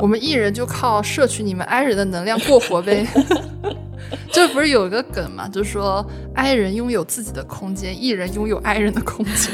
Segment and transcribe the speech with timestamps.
[0.00, 3.06] 我们艺人就靠摄取你们 I 人的能量过活呗。
[4.32, 5.48] 这不是有一个梗嘛？
[5.48, 9.52] 就是说 I 人拥有自己的空间艺人拥有 I 人的空间。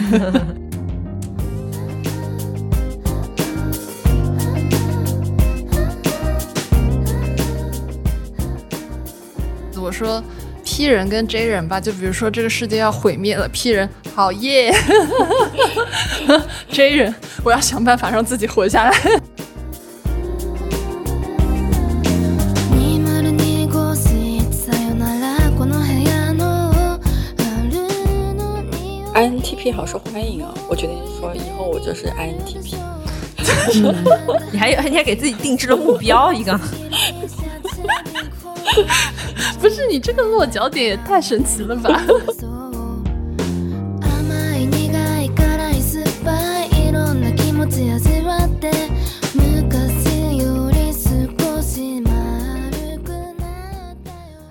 [9.80, 10.22] 我说
[10.64, 14.74] P 人跟 J 人吧，就比如说这个世界要毁灭了，P 人好耶，
[16.70, 18.92] J 人我要想办法让自己活下来。
[29.14, 30.52] INTP 好受欢迎啊！
[30.68, 32.74] 我决定说以后我就是 INTP。
[34.52, 36.58] 你还有你还给自己定制了目标一个，
[39.60, 42.02] 不是你这个落脚点也太神奇了吧？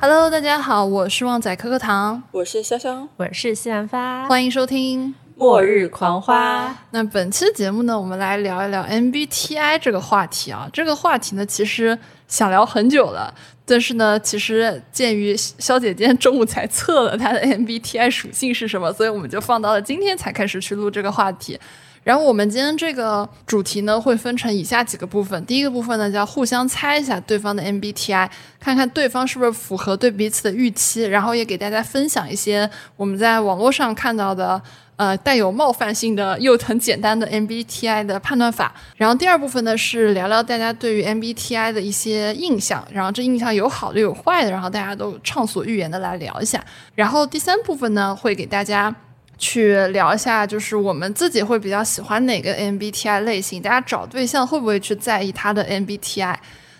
[0.06, 5.16] Hello，大家好，我是旺仔可可糖，我是潇潇，我是西兰发，欢迎收听。
[5.38, 6.76] 末日狂花。
[6.92, 10.70] 那本期节目呢，我们来聊一聊 MBTI 这个话题啊。
[10.74, 13.34] 这个话题呢，其实想聊很久了，
[13.66, 21.58] 但是呢，其实鉴于肖姐今天中午才测了她的 MBTI 属性是什么，所以我们就放到了今天才开始去录这个话题。
[22.04, 25.46] 然后我们今天这个主题呢，会分成以下几个部分。
[25.46, 34.62] 第一个部分呢，叫互相猜一下对方的 MBTI，看看对方是不是符合对彼此的预期，然后也给大家分享一些我们在网络上看到的。
[34.96, 38.72] 呃，带有冒犯性的又很简单的 MBTI 的判断法。
[38.96, 46.64] 然后第二部分呢是聊聊大家对于 MBTI 的一些印象，然后这印象有好的有坏的，然后大家都畅所欲言的来聊一下。
[46.94, 48.96] 然后第三部分呢会给大家
[49.38, 56.36] 去聊一下，就是我们自己会比较喜欢哪个 MBTI 类型，大家找对象会不会去在意他的 MBTI？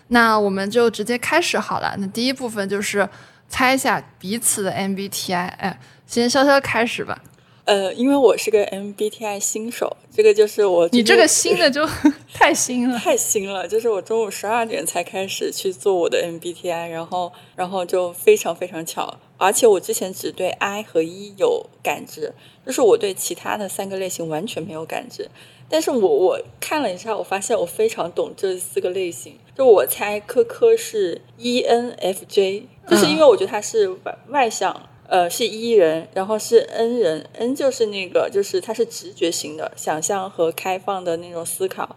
[0.08, 1.94] 那我们就直接开始好了。
[1.98, 3.08] 那第一部分就是
[3.48, 5.34] 猜一下彼此的 MBTI。
[5.34, 7.22] 哎，先潇潇开始吧。
[7.64, 11.88] 呃，因为我是个 MBTI 新手，这个就是我你这个新的就
[12.34, 12.98] 太新了。
[12.98, 22.32] 太新了，就是我中午十二点才开始去做我的 MBTI，然后然后就非常非常巧，而且我之前只对 I 和 E 有感知，
[22.64, 25.28] 就是我对其他的三个类型完全没有感知。
[25.68, 29.38] 但是我我看了一下，我发现我非常懂这四个类型。
[29.54, 34.88] 就我猜科科是 ENFJ，就是因为我觉得他是外外向。
[35.06, 41.96] 呃，是 E 人，然后是 N 人，N 就是那个，就是他是直觉型的，想象和开放的那种思考。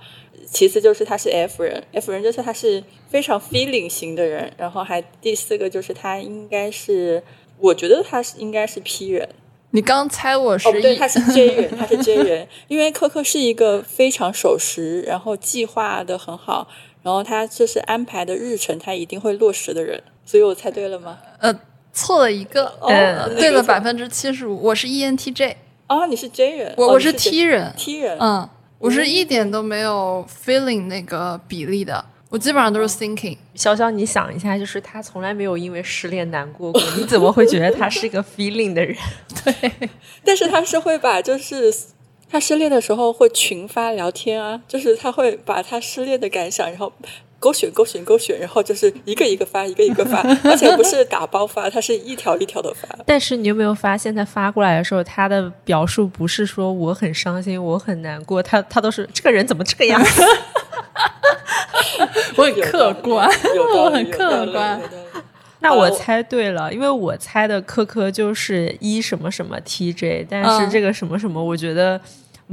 [0.50, 4.52] 其次就是他是 F 人，F 人就是他是非常 feeling 型的人。
[4.58, 7.22] 然后还第四个就是他应该是，
[7.60, 9.28] 我觉得他是应该是 P 人。
[9.72, 16.70] 你刚猜我是对，E，他是 J 人，他是 J 人，因为科科是一个非常守时，然后计划的很好，
[17.04, 20.02] 然后他就是安排的日程，他一定会落实的人。
[20.26, 21.20] 所以我猜对了吗？
[21.40, 21.60] 呃，
[21.98, 24.62] 错了一个，哦呃对了百分之七十五。
[24.62, 25.56] 我是 E ENTJ，
[25.88, 28.48] 哦，你是 J 人，哦我我是 T 人，T 人，嗯，
[28.78, 33.36] 我是一点都没有 feeling 那个比例的，我基本上都是 thinking。
[33.56, 38.96] 潇潇，你想一下，就是他从来没有因为失恋难过过， 你怎么会觉得他是一个 feeling 的人？
[39.44, 39.90] 对
[40.24, 41.74] 但是他是会把就是
[42.30, 46.94] 他失恋的时候会群发聊天啊，就是他会把他失恋的感想，然后
[47.40, 52.88] 勾选勾选勾选，然后就是一个一个发，一个一个发，而且不是打包发，它是一条一条的发。
[53.06, 60.24] 但是你有没有发现，他发过来的时候，他的表述不是说我很伤心，我很难过，他他都是这个人怎么这个样子？
[62.36, 63.30] 我很客观，
[63.76, 64.80] 我很客观。。
[65.60, 72.00] 那我猜对了，因为我猜的科科就是一什么什么 TJ，但是嗯这个什么什么，我觉得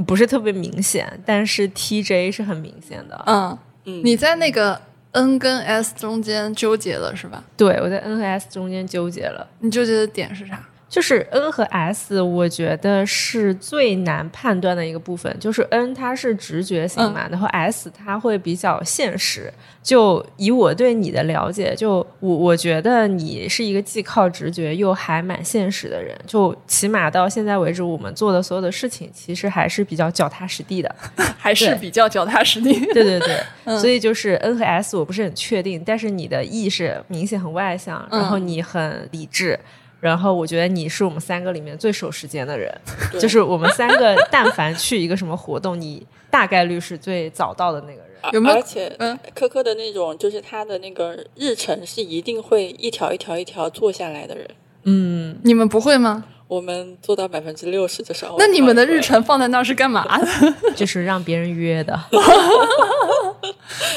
[0.07, 3.23] 不是特别明显，但是 TJ 是很明显的。
[3.27, 4.79] 嗯，嗯你在那个
[5.11, 7.43] N 跟 S 中间纠结了是吧？
[7.55, 9.47] 对我在 N 和 S 中间纠结了。
[9.59, 10.63] 你纠结的点是啥？
[10.87, 15.35] 就是 N 和 S，我觉得是最难判断的一个部分。
[15.39, 19.51] 就是 N 它是直觉型嘛，然后 S 它会比较现实。
[19.83, 26.15] 就以我对你的了解，就我我觉得你是一个既靠直觉又还蛮现实的人。
[26.25, 30.95] 就起码到现在为止，我们做的所有的事情，其实还是比较脚踏实地的。
[31.37, 32.73] 还是比较脚踏实地。
[32.93, 33.37] 对对对，
[33.77, 39.59] 所以就是 N 和 S 我不是很确定，但是你的 E 是明显很外向，然后你很理智。
[40.05, 42.71] 然后我觉得你是我们三个里面最守时间的人，
[43.19, 48.01] 就是我们三个，但凡去一个什么活动，你大概率是最早到的那个人。
[48.33, 54.47] 有没有而且，嗯科科的那种，就是他的那个日程是一定会一条一条一条做下来的人。
[54.83, 56.23] 嗯，你们不会吗？
[56.47, 58.35] 我们做到百分之六十就稍微。
[58.37, 60.25] 那你们的日程放在那儿是干嘛的？
[60.75, 61.99] 就是让别人约的。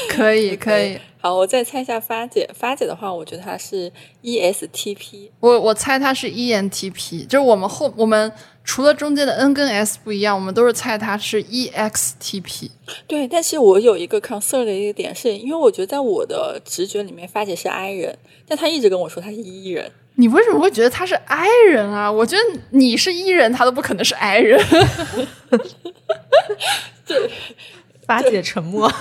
[0.09, 0.97] 可以可以。
[1.21, 2.49] 好，我再猜一下发姐。
[2.53, 3.91] 发姐的话，我觉得她是
[4.23, 5.29] ESTP。
[5.41, 8.31] 我我猜她是 ENTP，就是我们后我们
[8.63, 12.69] 除了中间的 N 跟 S 不一样，我们都是猜她是 E EXTP。
[13.05, 18.17] 对，但是我有一个 concern 的一个点，是因为我觉得在我的直觉里面，发姐是 I 人，
[18.47, 19.91] 但她一直跟我说她是 E 人。
[20.19, 22.11] 你为什么会觉得他是 I 人啊？
[22.11, 24.59] 我觉得你是 E 人，他都不可能是 I 人。
[27.07, 27.31] 对
[28.05, 28.91] 发姐 沉默。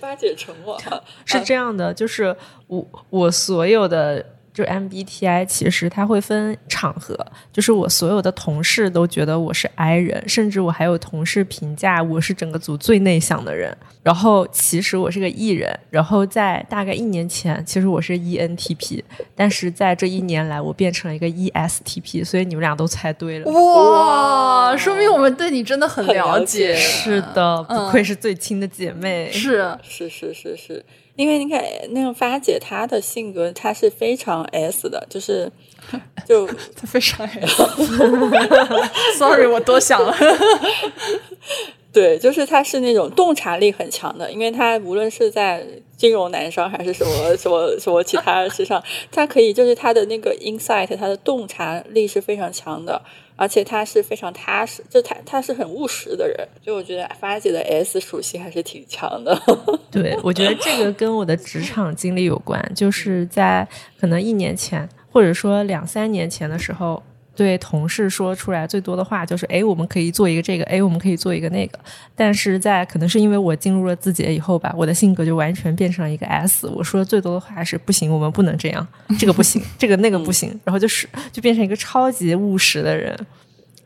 [0.00, 0.80] 发姐沉默。
[1.26, 2.34] 是这样的，就是
[2.66, 4.24] 我我所有的
[4.58, 7.16] 就 MBTI，其实它会分场合，
[7.52, 13.76] 就是我所有的同事都觉得我是 I 人，甚至我还有同事评价我是整个组最内向的人。
[14.02, 19.00] 然后其实我是个 E 人，然后在大概一年前，其实我是 ENTP，
[19.36, 23.48] 但是在这一年来，我变成了一个 ESTP，所以你们俩都猜对了。
[23.52, 26.74] 哇，说明我们对你真的很很了了解。
[26.74, 29.30] 解是的，不愧是最亲的姐妹。
[29.30, 30.84] 是，是是是是，
[31.18, 31.60] 因为你看
[31.90, 35.50] 那个发姐，她的性格她是非常 S 的，就是
[36.24, 37.62] 就他非常 S。
[39.18, 40.14] Sorry，我多想了。
[41.92, 45.66] 对，就是她是那种洞察力很强的，因为她无论是在
[45.96, 48.80] 金融男商还是什么什么什么其他事上，
[49.10, 53.02] 她可以就是她的那个 insight，她的洞察力是非常强的，
[53.38, 59.40] 而且他是非常踏实，就他他是很务实的人，就我觉得发姐的 S 属性还是挺强的。
[59.92, 63.66] 对，我觉得这个跟我的职场经历有关，就是在
[64.00, 67.00] 可能一年前，或者说两三年前的时候，
[67.38, 71.78] 对同事说出来最多的话就是：“哎，我们可以做一个这个，哎，我们可以做一个那个。”
[72.16, 76.66] 但是在可能是因为我进入了字节以后吧，我的性格就完全变成了一个 S。
[76.66, 78.84] 我说最多的话是：“不行，我们不能这样，
[79.16, 83.16] 这个不行，这个那个不行。”然后就是就变成一个超级务实的人，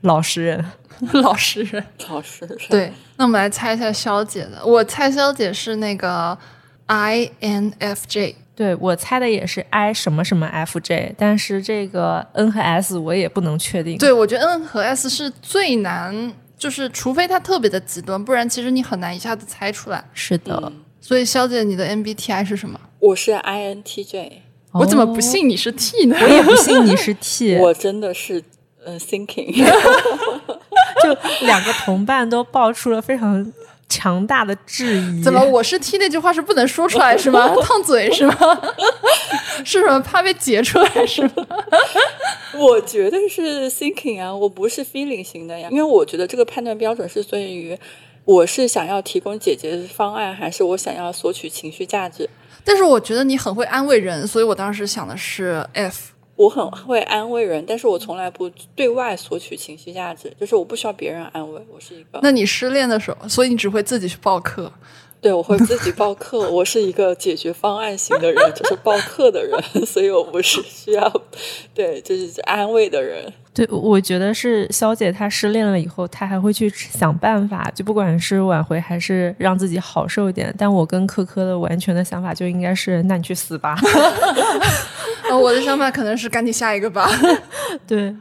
[0.01, 0.65] 老实人。
[1.13, 1.85] 老实人。
[2.09, 4.65] 老实人，对，那我们来猜一下肖姐的。
[4.65, 6.39] 我猜肖姐是那个
[6.87, 8.37] INFJ。
[8.55, 13.97] 对我猜的也是 I 什么什么 FJ，但是这个 N 和 S 我也不能确定。
[13.99, 20.05] 对，我觉得 N 和 S 是最难，就是除非它特别的极端，不然其实你很难一下子猜出来。
[20.13, 22.79] 是的，嗯所以肖姐，你的 MBTI 是什么？
[23.01, 24.31] 我是 INTJ，
[24.73, 26.17] 我怎么不哦信你是 T 呢？
[26.21, 28.45] 我也不信你是 T，我真的是
[28.85, 29.53] 嗯 thinking。
[31.03, 33.45] 就两个同伴都爆出了非常
[33.93, 35.23] 强大的质疑。
[35.23, 37.55] 怎么我是 T 那句话是不能说出来 是吗？
[37.63, 38.35] 烫嘴是吗？
[39.65, 41.47] 是什么怕被截出来是吗？
[42.57, 47.79] 我觉得是 thinking 啊，我不是 feeling 型的呀，因为我觉得这个判断标准是在于
[48.25, 52.29] 我是想要提供解决方案，还是我想要索取情绪价值。
[52.65, 56.13] 但是我觉得你很会安慰人，所以我当时想的是 F。
[56.37, 64.73] 我很会安慰人，但是我从来不对外索取情绪价值，就是我不需要别人安慰，我是一个，那你失恋的时候，所以你只会自己去报课。
[65.23, 71.23] 对我会自己报课，我是一个解决方案型的人，就是报课的人， 所以我不是需要，
[71.73, 73.33] 对，就是安慰的人。
[73.55, 80.53] 对，我觉得是肖姐她失恋了以后，她还会去想办法，就不管是挽回还是让自己好受一点。
[80.59, 83.79] 但我跟科科的完全的想法就应该是，那你去死吧。
[85.31, 87.09] 呃， 我的想法可能是赶紧下一个吧。
[87.87, 88.13] 对，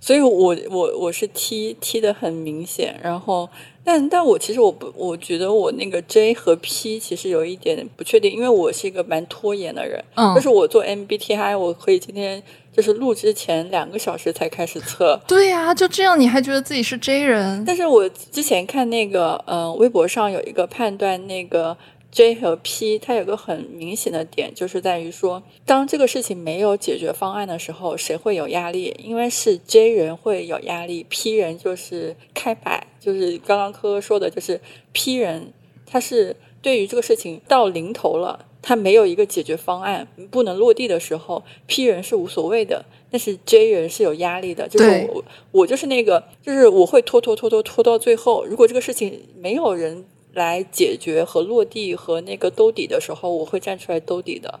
[0.00, 3.48] 所以我我我是 T T 的很明显，然后
[3.82, 15.18] 但但我其实我不我觉得我那个 J 和 P 其实有一点不确定，因为我是一个蛮拖延的人，嗯就是我做 MBTI 我可以今天就是录之前两个小时才开始测。
[15.26, 17.64] 对呀、就这样你还觉得自己是 J 人？
[17.64, 21.76] 但是我之前看那个，嗯、微博上有一个判断那个
[22.16, 28.96] J 和 P，它有个很明显的点，就是在于说，当这个事情没有解决方案的时候，谁会有压力？
[29.04, 34.58] 因为是 J 人会有压力，P 人就是开摆，就是刚刚科科说的，就是
[34.94, 35.52] P 人
[35.84, 42.82] 他是对于这个事情到临头了，他没有一个解决方案，不能落地的时候，P 人是无所谓的。
[43.10, 54.60] 但是 J 人是有压力的，就是我我就是那个，就是我会拖拖拖拖拖到最后，如果这个事情没有人来解决和落地和那个兜底的时候，我会站出来兜底的。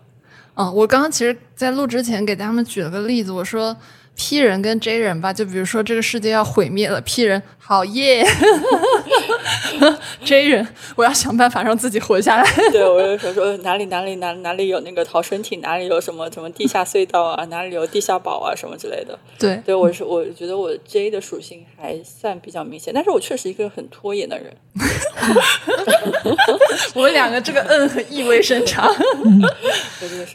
[0.54, 3.76] 嗯，我刚刚其实，在录之前给他们举了个例子，我说
[4.16, 8.24] P 人跟 J 人吧，就比如说这个世界要毁灭了，P 人好耶，
[10.24, 12.50] J 人我要想办法让自己活下来。
[12.72, 19.18] 对，我就想说哪里哪里哪哪里有那个逃生艇，哪里有什么什么地下隧道啊， 哪里有地下堡啊什么之类的。
[19.38, 24.52] 对，对，我是我觉得我 J 的属性还算比较明显，但是我确实一个很拖延的人。
[26.94, 28.90] 我们两个这个嗯很意味深长。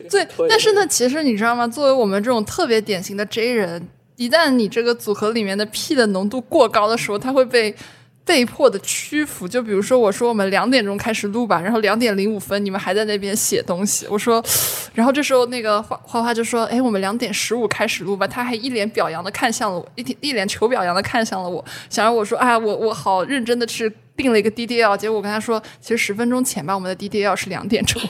[0.09, 1.67] 对但是呢，其实你知道吗？
[1.67, 3.70] 作为我们这种特别典型的 J 人，
[4.15, 7.75] 一旦你这个组合里面的 P 的浓度过高的时候，它会被
[8.23, 9.47] 被迫的屈服。
[9.47, 14.43] 就比如说，我说我们两点钟开始录吧，然后两点零五分你们还在那边写东西，我说，
[14.93, 28.01] 然后这时候那个花花花就说：“哎，我们两点十五开始录吧。”他还一脸表扬的看向了我，一一脸求表扬的看向了我，想让我说：“哎，我我好认真的去定了一个 DDL。”结果我跟他说：“其实十分钟前吧，我们的 DDL 是两点钟。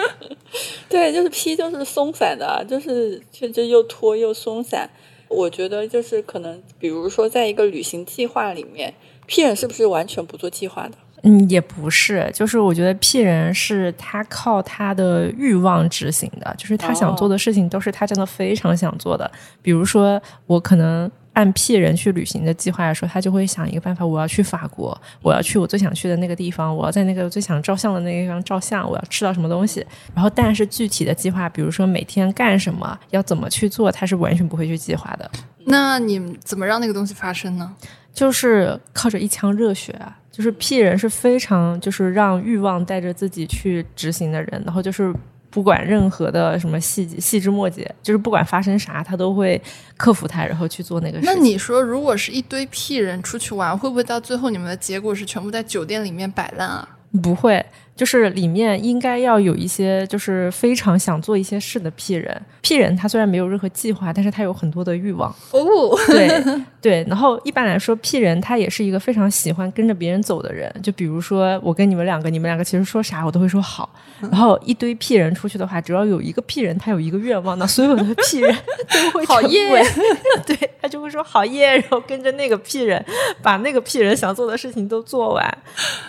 [0.88, 4.88] 对，就是 P 就是松散的，就是这就又拖又松散。
[5.28, 8.94] 我觉得就是可能，比如说在一个旅行计划里面
[9.26, 10.92] ，P 人是不是完全不做计划的？
[11.22, 19.28] 嗯，也不是，就是我觉得 P 人是他靠他的欲望执行的，就是他想做的事情都是他真的非常想做的。
[19.60, 29.84] 比如说，我可能按 P 人去旅行的计划来说，他就会想一个办法，我要去法国，我要去我最想去的那个地方，我要在那个最想照相的那个地方照相，我要吃到什么东西。
[30.14, 35.30] 然后，但是具体的计划，比如说每天干什么，要怎么去做，他是完全不会去计划的。
[35.66, 37.70] 那你怎么让那个东西发生呢？
[38.14, 40.16] 就是靠着一腔热血啊！
[40.32, 45.14] 就是 P 人是非常就是让欲望带着自己去执行的人，然后就是
[45.56, 49.58] 不管任何的什么细节细枝末节，就是不管发生啥，他都会
[49.96, 51.34] 克服它，然后去做那个事情。
[51.34, 56.86] 那你说，如果是一堆屁人出去玩，会不会到最后你们的结果是全部在酒店里面摆烂啊？
[57.22, 57.64] 不会，
[57.96, 62.40] 就是里面应该要有一些就是非常想做一些事的 P 人。
[62.60, 65.34] P 人他虽然没有任何计划，但是他有很多的欲望。
[65.52, 66.44] 哦， 对
[66.80, 70.72] 对，然后一般来说，P 人他也是一个非常喜欢跟着别人走的人。
[70.82, 73.88] 就比如说我跟你们两个，你们两个其实说啥我都会说好。
[74.20, 79.82] 然后一堆 P 人出去的话，只要有一个 P 人他有一个愿望，那所有的 P 人都会 好耶
[80.46, 83.02] 对他就会说好耶，然后跟着那个 P 人
[83.42, 85.58] 把那个 P 人想做的事情都做完。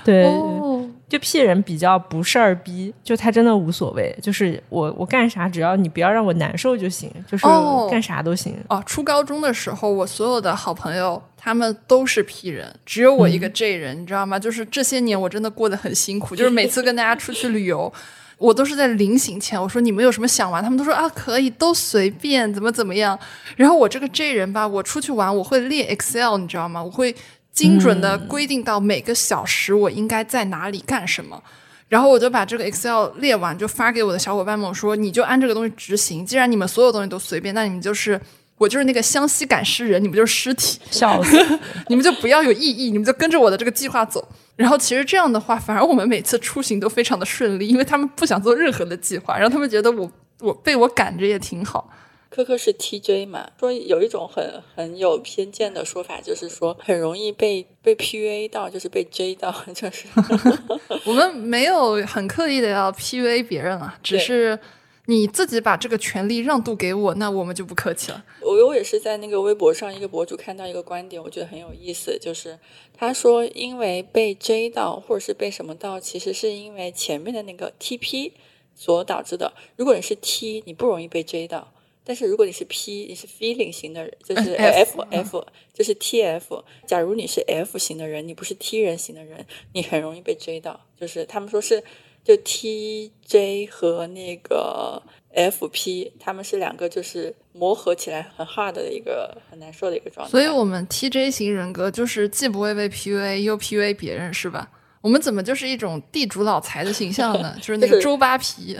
[0.03, 8.55] 对，哦，就 P 人比较不事儿逼，就他真的无所谓，就是我我干啥，只要你不要让我难受就行，就是哦干啥都行。
[8.69, 14.37] 哦，初高中的时候，我所有的好朋友他们都是 P 人，只有我一个 J 人，你知道吗？
[14.37, 17.91] 就是这些年我真的过得很辛苦， 就是每次跟大家出去旅游。
[18.39, 23.17] 我都是在临行前，我说你们有什么想玩，他们都说啊可以，都随便，怎么怎么样。
[23.55, 26.83] 然后我这个 J 人吧，我出去玩我会列 Excel，你知道吗？
[26.83, 27.15] 我会
[27.57, 31.41] 精准的规定到每个小时我应该在哪里干什么。
[31.89, 36.23] 然后我就把这个 Excel 列完，就发给我的小伙伴们，我说你就按这个东西执行。
[36.23, 38.21] 既然你们所有东西都随便，那你们就是
[38.59, 41.59] 我就是那个湘西赶尸人，你们就是尸体，笑死！
[41.89, 44.27] 你们就不要有异议，你们就跟着我的这个计划走。
[44.55, 50.11] 然后其实这样的话，反而我们每次出行都非常的顺利，因为他们不想做任何的计划，然后他们觉得我
[50.41, 51.89] 我被我赶着也挺好。
[52.29, 60.07] 科科是 TJ 嘛，说有一种很很有偏见的说法，就是说很容易被被 PUA 到，就是被 J 到， 就是
[61.05, 64.60] 我们没有很刻意的要 PUA 别人啊，只是
[65.05, 68.25] 你自己把这个权利让渡给我，那我们就不客气了。
[68.41, 72.60] 我我也是在那个微博上一个博主看到一个观点，我觉得很有意思，就是
[72.93, 78.34] 他说因为被 J 到或者是被什么到，其实是因为前面的那个 TP
[78.75, 79.53] 所导致的。
[79.77, 81.72] 如果你是 T，你不容易被 J 到。
[82.07, 86.63] 但是如果你是 P，你是 feeling 型的人，就是 F F F，就是 TF。
[86.85, 90.79] 假如你是 F 型的人，你不是 T 人型的人，你很容易被追到。
[90.97, 91.83] 就是他们说是，
[92.23, 95.03] 就 TJ 和那个
[95.35, 100.31] FP，他们是两个就是磨合起来很 hard 的一个很难受的一个状态。
[100.31, 104.71] 所以我们 TJ 型人格就是既不会被 PUA 又 PUA 别人，是吧？
[105.01, 107.53] 我们怎么就是一种地主老财的形象呢？
[107.59, 108.77] 就是那个周扒皮。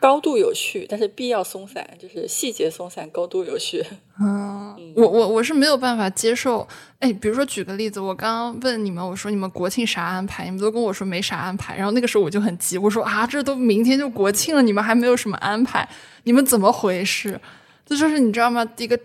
[0.00, 3.84] 高度有序，但是必要松散，就是细节松散，高度有序。
[4.20, 6.66] 嗯我我我是没有办法接受，
[6.98, 10.44] 哎，比如说举个例子，我刚刚问你们，我说你们国庆啥安排？
[10.44, 15.88] 你们都跟我说没啥安排，然后那个时候我就很急，我说啊，这都明天就国庆了，你们还没有什么安排，
[16.24, 17.40] 你们怎么回事？
[17.84, 18.66] 这就是你知道吗？
[18.76, 18.98] 一个，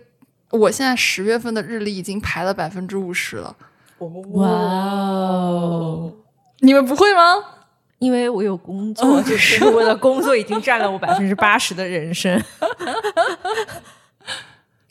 [0.50, 3.56] 我现在十月份的日历已经排了百分之五十了，
[3.98, 6.12] 哇哦！
[6.60, 7.53] 你们不会吗？
[8.04, 12.38] 因为我有工作， 就是我的工作已经占了我百分之八十的人生。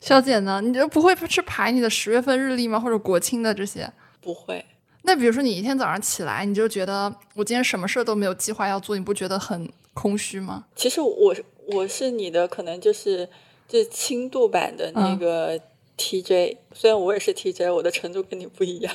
[0.00, 0.60] 小姐呢？
[0.60, 2.78] 你就不会去排你的十月份日历吗？
[2.80, 3.88] 或者国庆的这些？
[4.20, 4.64] 不会，
[5.02, 10.64] 那比如说你一天早上起来，你就觉得我今天什么事儿都没有计划要做，你不觉得很空虚吗？
[10.74, 11.34] 其实我
[11.68, 13.28] 我是你的，可能就是
[13.68, 15.58] 就是轻度版的那个
[15.96, 18.94] TJ，、虽然我也是 TJ，我的程度跟你不一样，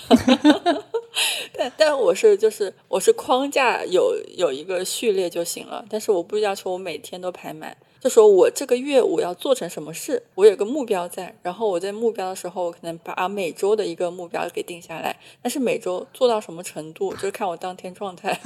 [1.58, 7.76] 但但我是就是我是框架有有一个序列就行了，但是我不要求我每天都排满。
[8.00, 18.40] 就说我这个月我要做成什么事，我有个目标在，然后我在目标的时候，我可能把每周的一个目标给定下来，但是每周做到什么程度，就是看我当天状态，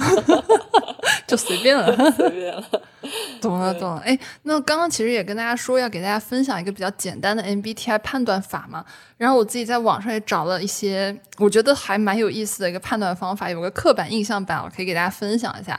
[1.26, 1.94] 就随便了。
[2.12, 2.64] 随便了。
[3.40, 3.98] 懂了，懂了。
[4.04, 8.84] 哎，那刚刚其实也跟大家说，要给大家分享一个比较简单的 MBTI 判断法嘛。
[9.18, 15.78] 然后我自己在网上也找了一些，我觉得还蛮有意思的一个判断方法，有个刻板印象版，我可以给大家分享一下。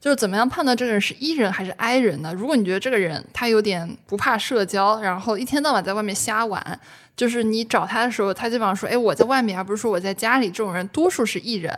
[0.00, 2.32] 就是怎么样判断这个人是 E 人还是 I 人呢？
[2.32, 6.80] 如果你觉得这个人他有点不怕社交，然后一天到晚在外面瞎玩，
[7.16, 11.74] 就是你找他的时候，他基本上说：“哎，我在外面，而不是说我在家里。”这种人多数是 E 人。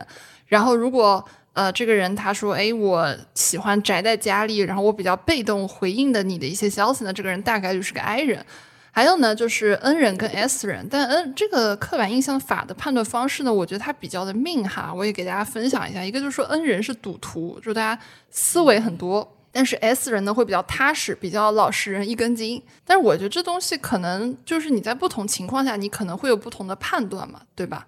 [0.47, 1.23] 然后如果
[1.53, 8.45] 呃，这个人他说，哎，我喜欢宅在家里，然后我比较被动回应的你的一些消息呢，这个人大概率是个 I 人。
[8.91, 16.03] 还有呢，就是 N 人跟 S 人，但 N 这个刻板印象法的判断方式呢，我觉得它比较的命哈，我也给大家分享一下。
[16.03, 22.61] 一个就是说 N 人是赌徒，就大家思维很多，但是 S 人呢会比较踏实，比较老实人一根筋。
[22.83, 27.85] 但是我觉得这东西可能就是你在不同情况下，你可能会有不同的判断嘛，对吧？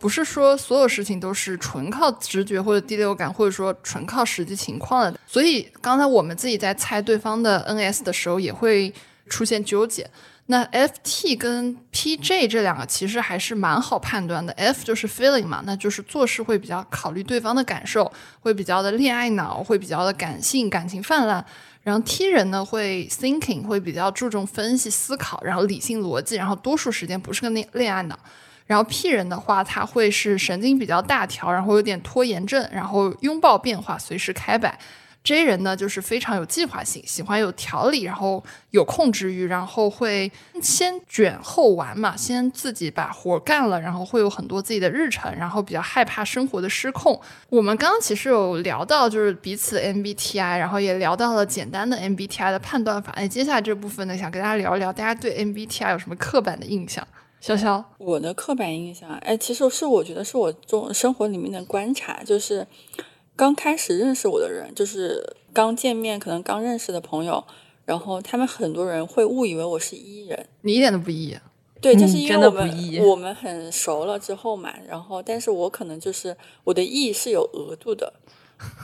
[0.00, 5.20] 不是说所有事情都是纯靠直觉或者第六感，或者说纯靠实际情况的。
[5.26, 8.92] 所以刚才我们自己在猜对方的 NS 的时候，也会
[9.28, 10.08] 出现纠结。
[10.50, 14.52] 那 FT 跟 PJ 这两个其实还是蛮好判断的。
[14.54, 21.46] F 就是 feeling 嘛，那就是做事会比较考虑对方的感受，会比较的恋爱脑，会比较的感性，感情泛滥。
[21.84, 28.18] 然后 T 人呢会 thinking，会比较注重分析思考，然后理性逻辑，然后多数时间不是个恋恋爱脑。
[28.66, 34.76] 然后 P 人的话，他会是神经比较大条，然后有点拖延症，然后拥抱变化，随时开摆。
[35.22, 40.30] J 人呢，就是非常有计划性，喜欢有条理，然后有控制欲，然后会
[40.62, 47.20] 先卷后玩嘛，先自己把活干了，然后会有很多自己的日程，然后比较害怕生活的失控。
[47.50, 53.12] 我们刚刚其实有聊到，就是彼此 MBTI，然后也聊到了简单的 MBTI 的判断法。
[53.12, 57.06] 哎，接下来这部分呢，想跟大家聊一聊，大家对 MBTI 有什么刻板的印象？
[57.42, 62.66] 潇潇，我的刻板印象，哎，其实是我觉得是我中生活里面的观察，就是
[63.40, 67.42] 刚开始认识我的人，就是刚见面可能刚认识的朋友，
[67.86, 71.38] 然后他们很多人会误以为我是 E 人，你一点都不 E，
[71.80, 78.12] 对，就是因为我们、不 E 我们很熟了之后嘛，然后但是我可能就是我的 E 是有额度的，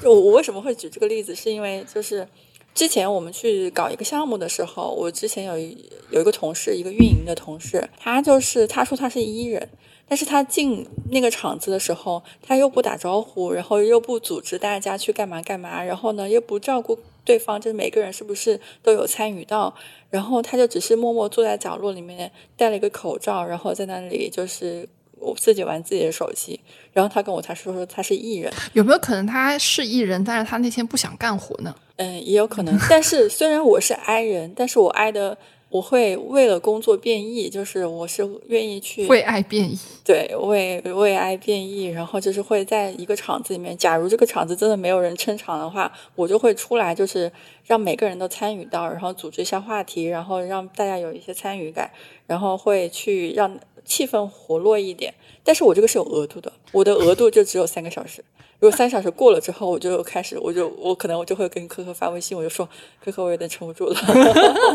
[0.01, 2.27] 就我我为什么会举这个例子，是因为就是。
[2.75, 5.75] 之前我们去搞一个项目的时候，我之前有一
[6.11, 9.67] 有一个同事，一个运营的同事，他就是他说他是 E 人，
[10.09, 19.75] 但是他进那个场子的时候，他又不打招呼，然后又不组织大家去干嘛干嘛，然后呢又不照顾对方，就是每个人是不是都有参与到，
[20.11, 24.89] 然后他就只是默默坐在角落里面，戴了一个口罩，然后在那里就是
[25.19, 26.61] 我自己玩自己的手机，
[26.93, 31.75] 然后他跟我他说说他是艺人，有没有可能他是艺人，但是他那天不想干活呢？
[31.97, 32.79] 嗯，也有可能。
[32.89, 35.37] 但是虽然我是 I 人，但是我 I 的
[35.77, 47.31] 我会为了工作变异，就是我是愿意去为爱变异，对为为爱变异，然后就是会在一个场子里面，假如这个场子真的没有人撑场的话，我就会出来，就是
[47.65, 51.91] 让每个人都参与到，然后组织一下话题，然后让大家有一些参与感，
[52.27, 55.13] 然后会去让气氛活络一点。
[55.45, 58.25] 但是我这个是有额度的，我的额度就只有三个小时。
[58.59, 62.69] 如果三小时过了之后，我就开始，我就我可能我就会跟可可发微信，我就说
[63.05, 64.01] 可可，我有点撑不住了，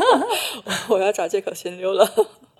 [0.89, 2.07] 我要找借口先溜了。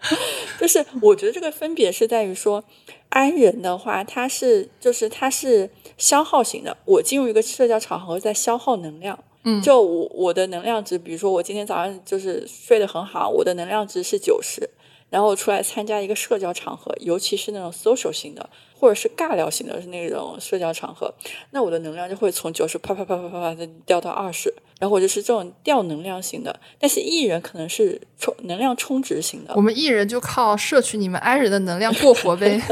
[0.60, 2.64] 就是我觉得这个分别是在于说
[3.10, 6.76] ，I 人的话，他是就是他是消耗型的。
[6.86, 14.68] 我进入一个社交场合在消耗能量，嗯就我我的能量值，比如说我今天早上就是睡得很好，我的能量值是九十，
[15.12, 21.14] 然后我出来参加一个社交场合，尤其是那种 social 型的，或者是尬聊型的那种社交场合，
[21.52, 26.60] 那我的能量就会从九十啪啪啪啪啪啪的掉到二十，然后我就是这种掉能量型的。
[26.80, 32.62] 但是艺人可能是充能量充值型的我，们艺人就靠摄取你们 I 人的能量过活呗。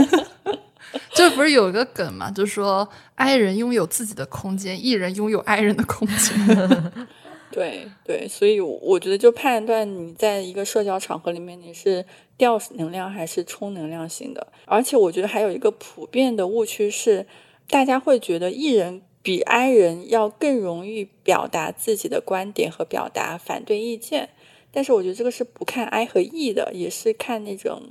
[1.14, 2.32] 这不是有一个梗嘛？
[2.32, 6.92] 就是说 I 人拥有自己的空间艺人拥有 I 人的空间。
[7.52, 12.06] 对对，所以我我觉得就判断你在一个社交场合里面你是
[12.38, 17.26] 掉能量还是充能量型的，而且我觉得还有一个普遍的误区是，
[17.68, 24.30] 大家会觉得 E 人比 I 人要更容易表达自己的观点和表达反对意见，
[24.72, 27.82] 但是我觉得这个是不看 I 和 E 的，也是看那种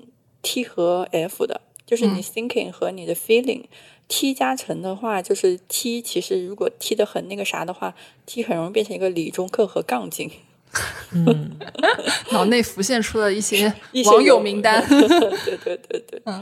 [0.40, 2.22] T 和 F 的，就是你嗯。
[2.22, 3.64] thinking 和你的 feeling。
[4.08, 7.94] T 加成的话，就是 T，其实如果 T 的很那个啥的话
[8.26, 10.30] ，T 很容易变成一个理中客和杠精。
[11.12, 11.58] 嗯
[12.30, 14.84] 脑内浮现出了一些 一些网友有名单。
[14.86, 16.34] 对对对对，嗯，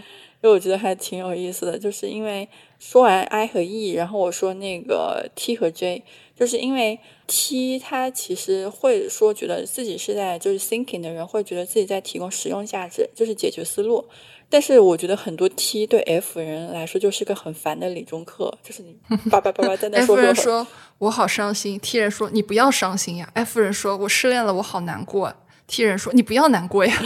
[0.42, 2.48] 因为我觉得还挺有意思的，就是因为
[2.80, 6.02] 说完 I 和 E，然后我说那个 T 和 J，
[6.38, 6.98] 就是因为
[7.28, 14.04] T 他其实会说觉得自己是在就是 thinking 的人会觉得自己在提供实用价值，就是解决思路。
[14.48, 18.96] 但是我觉得很多 T 对 F 人来说就是个很烦的理中客，就是你
[19.28, 20.66] 叭叭叭叭在那 F 说人说说
[20.98, 25.34] 我好伤心，T 人说你不要伤心呀；F 人说我失恋了，我好难过
[25.66, 27.02] ，T 人说你不要难过呀。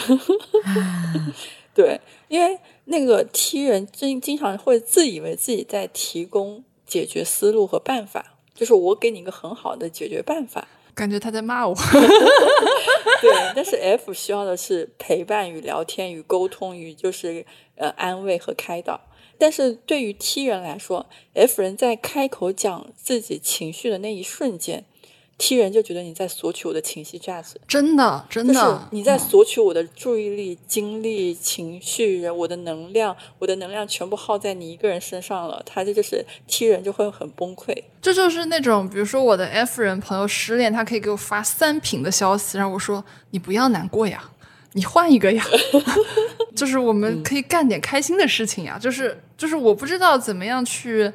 [1.73, 10.69] 对，因为那个 T 人经经常会自以为自己在提供解决思路和办法，就是我给你一个很好的解决办法。
[10.95, 11.75] 感觉他在骂我。
[13.23, 17.45] 对，但是 F 需要的是陪伴与聊天与沟通与就是
[17.77, 19.01] 呃安慰和开导。
[19.39, 24.85] 但是对于 T 人来说，F 人在开口讲自己情绪的那一瞬间
[25.41, 27.59] ，T 人就觉得你在索取我的情绪价值。
[27.67, 37.75] 真的，真就是的，你在索取我的注意力、精力、情绪、我的能量，我的能量全部耗在你一个人身上了，他这就是 T 人就会很崩溃。
[38.03, 44.23] 这就是那种，比如说我的 F 人朋友失恋，他可以给我发三屏的消息，让我说你不要难过呀，
[44.75, 45.45] 你换一个呀，
[46.55, 48.79] 就是我们可以干点开心的事情呀。
[48.79, 51.11] 就是就是我不知道怎么样去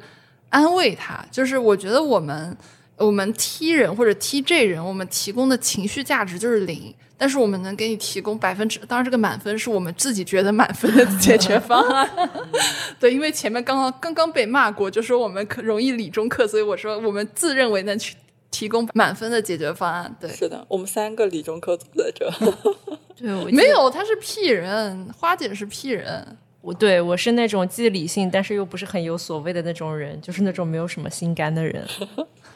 [0.50, 2.56] 安慰他，就是我觉得我们
[2.96, 6.94] 我们 T 人或者 TJ 人，我们提供的情绪价值就是零。
[7.18, 12.06] 但是我们能给你提供百分之，当然这个满分是我们自己觉得满分的解决方案。
[13.00, 18.14] 对，因为前面刚刚刚刚被骂过，就说我们可容易理中客，所以我说我们自认为能去
[18.50, 20.14] 提供满分的解决方案。
[20.20, 22.30] 对，是的，我们三个理中客坐在这。
[23.16, 26.36] 对，我没有，他是 P 人，花姐是 P 人。
[26.60, 31.82] 我对我是那种既理性，但是又不是很有所谓的那种人，就是那种没有什么心肝的人。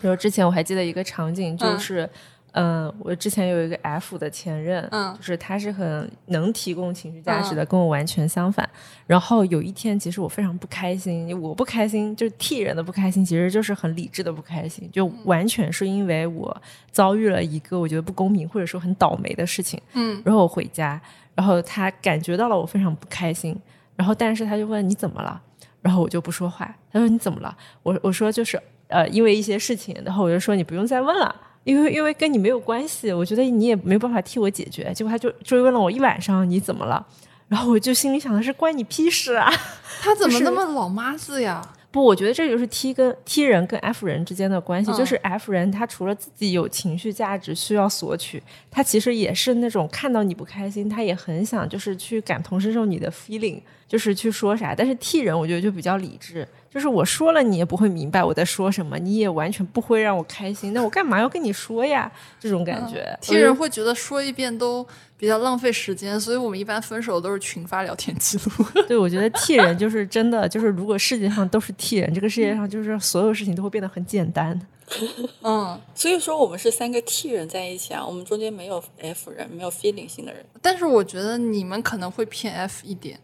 [0.00, 2.08] 然后之前我还记得一个场景，就是，
[2.52, 8.68] 嗯、我之前有一个 F 的前任，嗯就是他是很能提供情绪价值的，跟我完全相反。
[9.06, 16.56] 然后有一天，其实我非常不开心，我不开心就是 T 人的不开心，其实就是很理智的不开心，就完全是因为我
[16.90, 19.80] 遭遇了一个我觉得不公平或者说很倒霉的事情。
[19.92, 21.00] 嗯，然后我回家，
[21.34, 23.56] 然后他感觉到了我非常不开心，
[23.94, 25.40] 然后但是他就问你怎么了，
[25.82, 26.74] 然后我就不说话。
[26.92, 27.56] 他说你怎么了？
[27.84, 31.34] 我我说就是呃因为一些事情，然后我就说你不用再问了。
[31.64, 34.90] 因为因为跟你没有关系，我觉得你也没有办法替我解决。
[34.94, 37.06] 结果他就追问了我一晚上，你怎么了？
[37.48, 39.52] 然后我就心里想的是关你屁事啊！
[40.00, 41.60] 他怎么那么老妈子呀？
[41.90, 54.72] 不，我觉得这就是 T 跟 T 人跟 F 人之间的关系，嗯就是 F 人他除了自己有情绪价值需要索取，他其实也是那种看到你不开心，他也很想就是去感同身受你的 feeling，就是去说啥。
[54.74, 62.10] 但是 T 人我觉得就比较理智，就是我说了你也不会明白我在说什么，你也完全不会让我开心，那我干嘛要跟你说呀？
[62.38, 63.04] 这种感觉。
[63.20, 68.64] T 人会觉得说一遍都比较浪费时间，所以我们一般分手都是群发聊天记录。
[68.86, 74.60] 对，我觉得 T 人就是真的，就是如果世界上都是 T 人，这个世界上就是所有事情都会变得很简单。
[75.42, 80.44] 嗯，所以说我们是三个 T 人在一起啊，我们中间没有 F 人，没有 feeling 型的人。
[80.62, 83.18] 但是我觉得你们可能会偏 F 一点。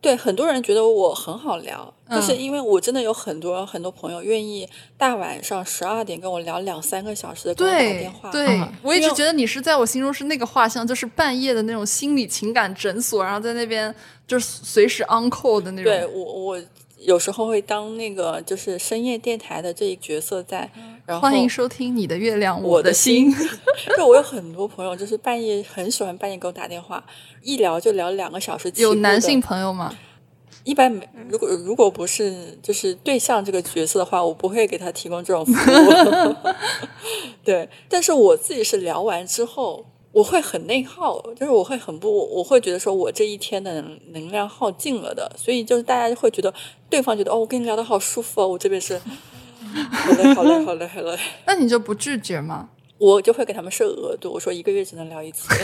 [0.00, 8.30] 对，很多人觉得我很好聊，就是嗯因为我真的有很多很多朋友愿意大晚上十二点跟我聊两三个小时的，跟我打对电话。
[8.30, 13.92] 对啊，我一直觉得你是在我心中是那个画像，就是半夜的那种心理情感诊所，然后在那边
[14.26, 15.92] 就是随时 on call 的那种。
[15.92, 16.62] 对我我
[17.00, 20.70] 有时候会当那个就是深夜电台的这一角色在，
[21.08, 23.34] 然后欢迎收听你的月亮，我的的心。
[23.96, 27.02] 就，我有很多朋友就是半夜很喜欢半夜给我打电话，
[27.42, 28.70] 一聊就聊两个小时。
[28.76, 29.90] 有男性朋友吗？
[30.64, 36.34] 一般没，如果如果不是就是对象这个角色的话，我不会给他提供这种服务。
[37.42, 46.52] 对，但是我自己是聊完之后，我会很内耗，就是我会很不，我会觉得说我这一天的能能量耗尽了的，所以就是大家会觉得
[46.90, 49.00] 对方觉得哦，我跟你聊的好舒服哦，我这边是
[49.92, 52.68] 好嘞好嘞好嘞好嘞，那你就不拒绝吗？
[52.98, 55.48] 我就会给他们设额度，我说一个月只能聊一次。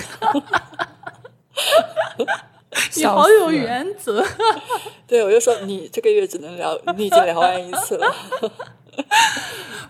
[2.96, 4.24] 你好有原则。
[5.06, 8.14] 对，我就说你这个月只能聊，你已经聊完一次了。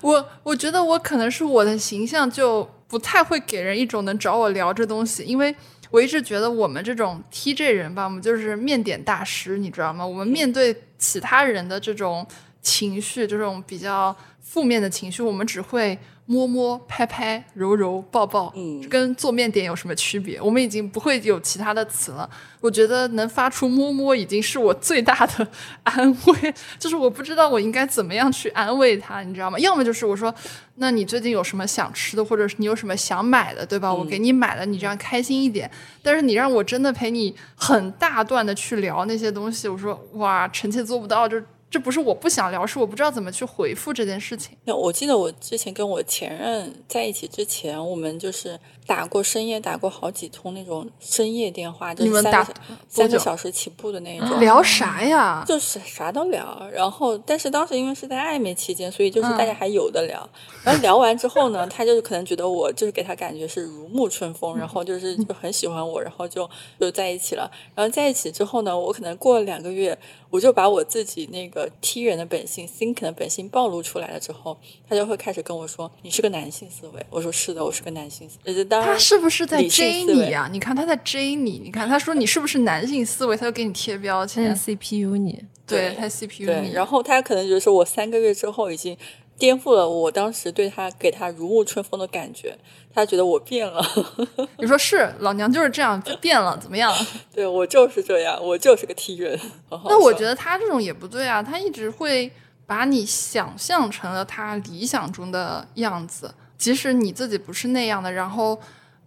[0.00, 5.54] 我我觉得我可能是我的形象就不太会给人一种能找我聊这东西，因为
[5.90, 10.06] 我一直觉得我们这种 TJ 人吧，我们就是面点大师，你知道吗？
[10.06, 12.26] 我们面对其他人的这种
[12.64, 15.96] 情绪，这种比较负面的情绪，我们只会
[16.26, 20.40] 摸摸、拍拍、揉揉、抱抱，嗯跟做面点有什么区别？
[20.40, 22.28] 我们已经不会有其他的词了。
[22.60, 25.46] 我觉得能发出摸摸已经是我最大的
[25.84, 29.58] 安慰，就是我不知道我应该怎么样去安慰他，你知道吗？
[29.58, 30.34] 要么就是我说，
[30.76, 33.92] 那你最近有什么想吃的，或者是你有什么想买的，对吧？
[33.92, 35.70] 我给你买了，你这样开心一点。
[36.02, 41.38] 但是你让我真的陪你很大段的去聊那些东西，我说哇，臣妾做不到，就
[41.74, 44.56] 这不是我不想聊，是我不知道怎么去回复这件事情。
[44.64, 54.38] 那我记得我之前跟我前任在一起之前，我们就是打过深夜打过好几通那种深夜电话，就你们打是三个三个小时起步的那一种。
[54.40, 55.44] 聊啥呀？
[55.46, 60.28] 就是啥都聊，然后但是当时因为是在暧昧期间，所以就是嗯大家还有的聊。
[60.62, 67.50] 然后聊完之后呢，他就是可能觉得我就是给他感觉是如沐春风，然后就是就很喜欢我，然后就就在一起了。
[67.74, 69.96] 然后在一起之后呢，我可能过了两个月，
[70.30, 74.56] 我就把我自己那个踢人的本性、think 的本性暴露出来了之后，
[74.88, 84.54] 他就会开始跟我说：“你是个男性思维。”我说：“是的，我是个男性思维。”呃当然他是不是在理性 J 思维你啊、你看他在追你，你看他说你是不是男性思维，他就给你贴标签现。
[84.54, 88.96] 在 CPU 你对对他 CPU，你，然后他可能觉得说我三个月之后已经
[89.38, 92.56] 颠覆了我当时对他给他如沐春风的感觉，
[92.94, 93.82] 他觉得我变了，
[94.58, 96.94] 你说是老娘就是这样就变了，怎么样？
[97.34, 99.38] 对我就是这样，我就是个 T 人。
[99.70, 102.30] 那我觉得得他这种也不对啊，他一直会
[102.66, 108.60] 把你想象成了他理想中的样子，即使你自己不是那样的，然后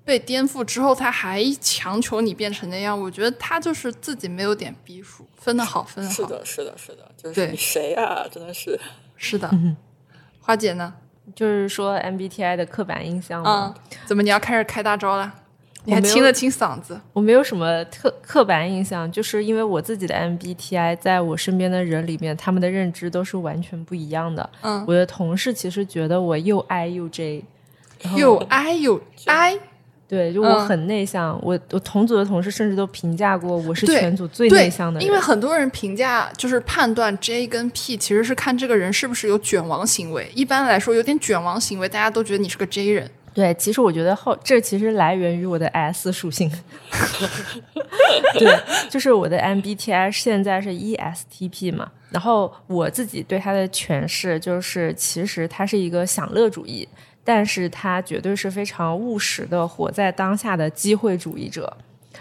[0.03, 2.99] 被颠覆之后，他还强求你变成那样。
[2.99, 6.15] 我觉得他就是自己没有点逼数，分的好，分的好。
[6.15, 8.27] 是的，是的，是的，就是你谁啊？
[8.31, 8.79] 真的是，
[9.17, 9.49] 是的。
[10.39, 10.93] 花姐呢？
[11.35, 15.33] 就是说 MBTI 的刻板印象吗嗯，，怎么你要开始开大招了？
[15.87, 16.99] 你还我清了清嗓子？
[17.13, 24.47] 我没有什么特刻板印象，就是因为我自己的 MBTI 在我身边的人里面，他们的认知都是完全不一样的。
[24.61, 27.45] 嗯我的同事其实觉得我又 I 又 J，
[28.17, 29.57] 又 I 又 I，
[30.09, 31.39] 对，就我嗯很内向。
[31.41, 35.07] 我我同组的同事甚至都评价过我是全组最内向的，人。
[35.07, 40.29] 因为很多人评价就是判断 J 跟 P，其实是看这个人是不是有卷王行为。
[40.35, 43.09] 一般来说，有点卷王行为，大家都觉得你是个 J 人。
[43.37, 46.51] 对，其实我觉得后这其实来源于我的 S 属性。
[48.33, 56.89] 对，就是我的 MBTI 现在是 E ESTP 嘛，然后我自己对它的诠释就是，其实它是一个享乐主义，
[57.23, 61.71] 但是它绝对是非常务实的活在当下的机会主义者。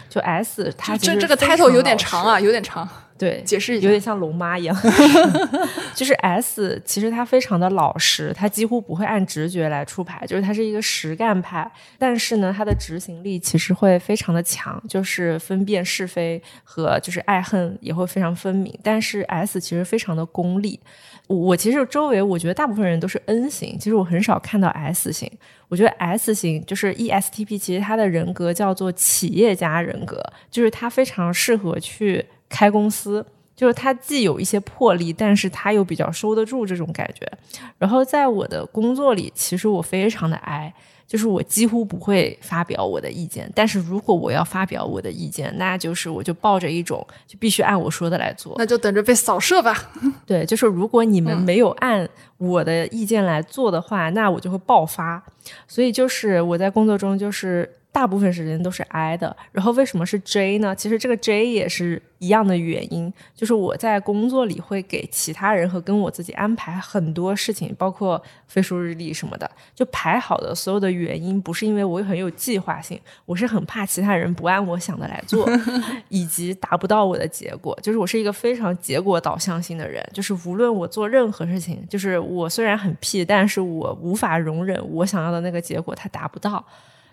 [0.07, 2.87] 就 S，它这这个 title 有点长啊，有点长。
[3.17, 4.75] 对，解释一下有点像龙妈一样。
[5.95, 11.69] 就是 S，其实他非常的老实，他几乎不会按直觉来出牌，就是他是一个实干派。
[11.97, 18.77] 但是呢，他的执行力其实会非常的强，就是分辨是非和就是爱恨也会非常分明。
[18.83, 20.79] 但是 S 其实非常的功利。
[21.27, 25.29] 我其实周围我觉得大部分人都是 N 型，其实我很少看到 S 型。
[25.67, 37.29] 我觉得 S 型就是 E ESTP，其实他的人格叫做企业家人格，就是他非常适合去开公司，就是他既有一些魄力，但是他又比较收得住这种感觉。
[37.77, 40.73] 然后在我的工作里，其实我非常的 I，
[41.05, 48.55] 就是我几乎不会发表我的意见，但是如果我要发表我的意见，那就是我就抱着一种就必须按我说的来做。
[48.57, 49.89] 那就等着被扫射吧。
[50.25, 52.07] 对，就是如果你们嗯没有按
[52.37, 55.23] 我的意见来做的话，那我就会爆发。
[55.67, 59.35] 所以就是我在工作中就是大部分时间都是 I 的。
[59.51, 60.75] 然后为什么是 J 呢？
[60.75, 75.49] 其实这个 J 也是一样的原因，就是我在工作里会给其他人和跟我自己安排很多事情，包括飞书日历什么的，就排好的所有的原因，不是因为我很有计划性，我是很怕其他人不按我想的来做，
[76.09, 77.75] 以及达不到我的结果。
[77.81, 86.63] 就是我是一个非常结果导向性的人，就是无论我做任何事情，就是我虽然很屁，但是我无法容忍我想要的那个结果它达不到。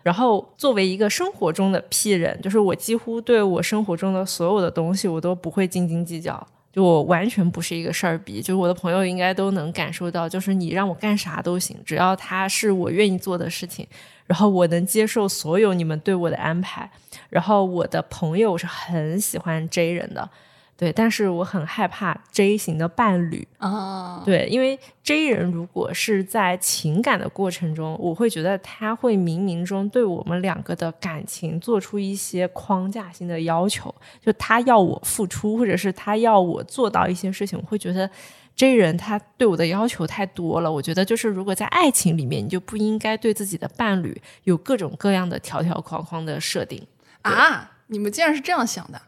[0.04, 6.46] 然后作为一个生活中的 P 人，就是我几乎对我生活中的所有的东西，我都不会斤斤计较。
[6.70, 13.86] 就我完全不是一个事儿逼，就是我的朋友应该都能感受到，就是你让我干啥都行，只要他是我愿意做的事情，
[14.26, 16.90] 然后我能接受所有你们对我的安排。
[17.30, 20.28] 然后我的朋友是很喜欢 J 人的，
[20.76, 38.10] 对，但是我很害怕 J 型的伴侣，啊，对，因为 J 人如果是在情感的过程中，我会觉得他会冥冥中对我们两个的感情做出一些框架性的要求，就他要我付出，或者是他要我做到一些事情，我会觉得
[38.56, 40.70] J 人他对我的要求太多了。
[40.70, 46.84] 我觉得就是如果在爱情里面，你就不应该对自己的伴侣有各种各样的条条框框的设定。
[47.22, 49.00] 啊，你们竟然是这样想的，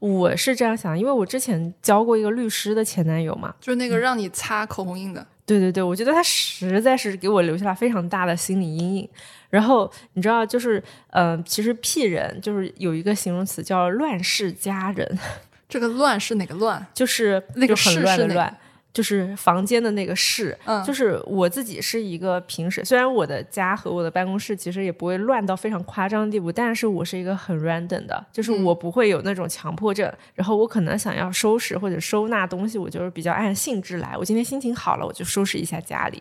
[0.00, 5.24] 我是这样想，因为我之前交过一个律师的前男友嘛，就是那个让你擦口红印的。
[5.46, 9.08] 对对对，我觉得他实在是给我留下了非常大的心理阴影。
[9.48, 10.78] 然后你知道，就是
[11.10, 15.18] 嗯、呃其实 P 人就是有一个形容词叫乱世佳人，
[15.68, 16.86] 这个乱是哪个乱？
[16.94, 18.56] 就是那个很乱的乱，
[18.92, 36.20] 就是房间的那个室，嗯就是我自己是一个平时，虽然我的家和我的办公室其实也不会乱到非常夸张的地步，但是我是一个很 random 的，就是嗯我不会有那种强迫症，然后我可能想要收拾或者收纳东西，我就是比较按性质来，我今天心情好了，我就收拾一下家里。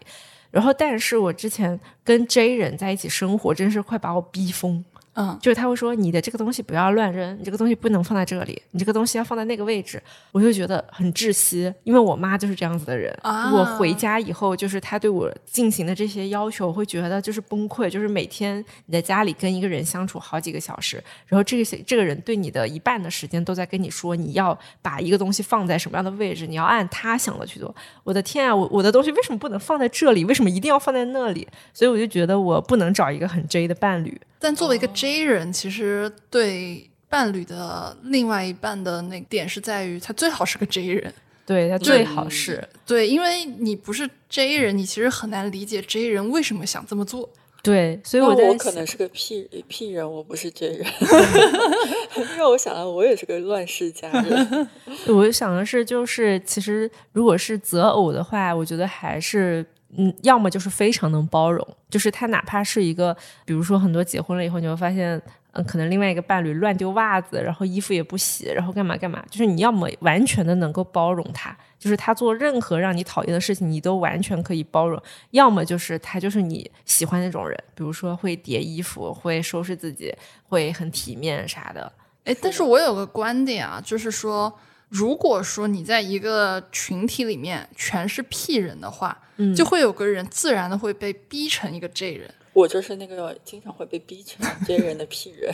[0.52, 4.84] 然后，但是我之前跟 J 人在一起生活，真是快把我逼疯。
[5.22, 10.02] 嗯，就是他会说你的这个东西不要乱扔，你这个东西不能放在这里，你这个东西要放在那个位置，
[10.32, 11.74] 我就觉得很窒息。
[11.84, 17.90] 因为我妈就是这样子的人，我回家以后，就是她对我进行的这些要求，会觉得就是崩溃。
[17.90, 27.76] 就是每天你在家里跟一个人相处好几个小时，然后这个这个人对你的一半的时间都在跟你说你要把一个东西放在什么样的位置，你要按他想的去做。
[28.06, 30.24] 我的天啊，我我的东西为什么不能放在这里？
[30.24, 31.46] 为什么一定要放在那里？
[31.74, 34.18] 所以我就觉得我不能找一个很 J 的伴侣。
[34.40, 41.14] 但作为一个 J 人，其实对伴侣的另外一半的那点是在于，他最好是个 J 人。
[41.46, 47.28] 对他最好是，对，因为你不是 J 人，你其实很难理解 J 人为什么想这么做。
[47.64, 50.86] 对，所以我在我可能是个 P P 人，我不是 J 人，
[52.16, 54.70] 因为我想到，我也是个乱世佳人。
[55.10, 59.66] 我想的是，就是其实如果是择偶的话，我觉得还是。
[59.98, 65.20] 嗯，要么就是非常能包容，就是他哪怕是一个，比如说很多结婚了以后，你会发现，
[65.54, 75.00] 嗯，可能另外一个伴侣乱丢袜子，然后衣服也不洗，然后干嘛干嘛，就是你要么完全的能够包容他，就是他做任何让你讨厌的事情，你都完全可以包容；
[75.32, 80.14] 要么就是他就是你喜欢那种人，比如说会叠衣服，会收拾自己，
[80.48, 81.92] 会很体面啥的。
[82.26, 84.54] 哎，但是我有个观点啊，就是说，
[84.90, 92.30] 如果说你在一个群体里面全是 P 人的话，嗯就会有个人自然的会被逼成一个 J 人。
[92.54, 95.54] 我就是那个经常会被逼成 J 人的 P 人，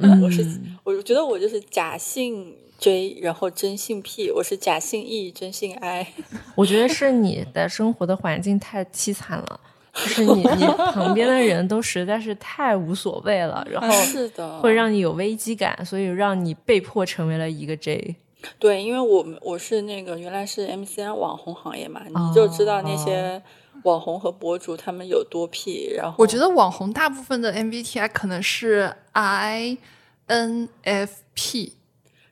[0.00, 0.44] 嗯 我是
[0.82, 6.08] 我觉得我就是假性 J，然后真性 P，我是假性 E，真性 I。
[6.56, 9.60] 我觉得是你的生活的环境太凄惨了，
[9.94, 18.16] 就是你你旁边的人都实在是太无所谓了，然后是的，会让你有危机感，所以让你被迫成为了一个 J。
[18.58, 23.42] 对，因为我们我是那个原来是 MCN 网红行业嘛，你就知道那些
[23.84, 29.78] 网红和博主他们有多 P，然后我觉得网红大部分的 MBTI 可能是 INFP，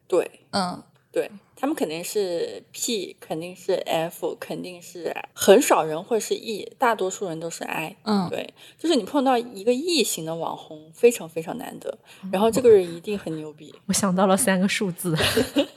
[0.08, 7.96] 对嗯，对，他们肯定是 P，肯定是 F，肯定是很少人会是 E，大多数人都是 I。
[8.04, 11.98] 嗯对，就是你碰到一个 E 型的网红，非常非常难得，
[12.30, 13.74] 然后这个人一定很牛逼。
[13.86, 15.16] 我想到了三个数字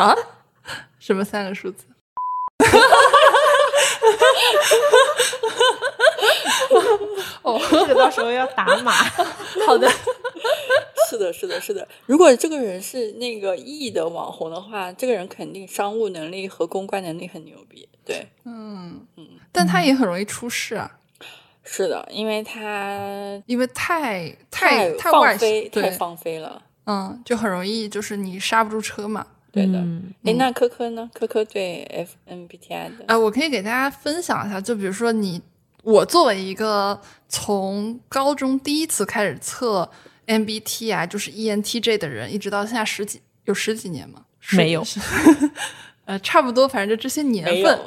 [0.00, 0.16] 啊，
[0.98, 1.84] 什么三个数字？
[7.42, 8.92] 哦，这个到时候要打码。
[9.66, 9.90] 好的，
[11.10, 11.86] 是的，是的，是的。
[12.06, 17.86] 如果这个人是那个 E 的网红的话，这个人肯定商务能力和公关能力很牛逼。
[18.04, 20.90] 对，嗯嗯但他也很容易出事啊，
[21.62, 26.62] 是的，因为他因为太太太放飞，对太，放飞了。
[26.86, 29.26] 嗯，就很容易就是你刹不住车嘛。
[29.52, 29.78] 对的。
[29.78, 31.10] 嗯哎、那科科呢？
[31.12, 35.40] 科科对 F MBTI 的，啊、我可以给大家分享一下，就比如说你，
[35.82, 39.90] 我作为一个从高中第一次开始测
[40.26, 44.24] MBTI 就是 E ENTJ 的人，一直到现在十几有十几年吗？
[44.42, 44.98] 是没有是
[46.10, 47.78] 呃，差不多，反正就这些年份，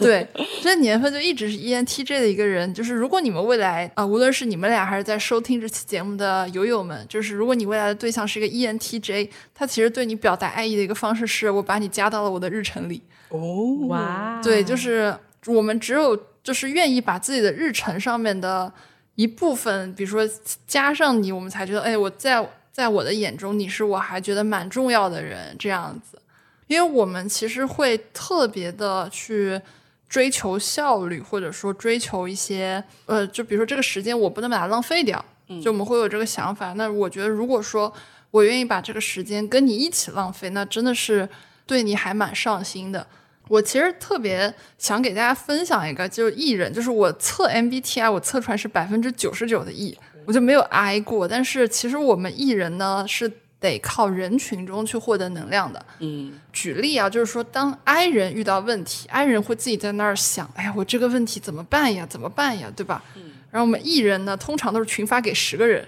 [0.00, 0.26] 对，
[0.60, 2.74] 这些年份就一直是 E ENTJ 的一个人。
[2.74, 13.00] 就是如果你们未来啊、无论是你们俩还是在收听这期节目的友友们，就是如果你未来的对象是一个 E ENTJ，他其实对你表达爱意的一个方式是我把你加到了我的日程里。
[13.28, 18.72] 哦，哇，对，就是我们只有就是愿意把自己的日程上面的
[19.14, 20.28] 一部分，比如说
[20.66, 26.18] 加上你，我们才觉得，哎，我在在我的眼中你是我还觉得蛮重要的人，这样子。
[26.68, 29.60] 因为我们其实会特别的去
[30.08, 35.22] 追求效率，或者说追求一些呃，就比如说这个时间我不能把它浪费掉，
[35.62, 36.72] 就我们会有这个想法。
[36.74, 37.92] 那我觉得，如果说
[38.30, 41.28] 我愿意把这个时间跟你一起浪费，那真的是
[41.66, 43.06] 对你还蛮上心的。
[43.48, 51.26] 我其实特别想给大家分享一个，就是 E 人，就是我测 MBTI，我测出来是百分之九十九的 E，我就没有 I 过。
[51.26, 55.84] 但是其实我们 E 人呢是得靠人群中去获得能量的。
[55.98, 62.06] 嗯，举例啊，就是说，当 I 人遇到问题，I 人会自己在那儿想，哎呀，我这个问题怎么办呀？
[62.08, 62.70] 怎么办呀？
[62.76, 63.02] 对吧？
[63.50, 65.82] 然后我们 E 人呢，通常都是群发给十个人，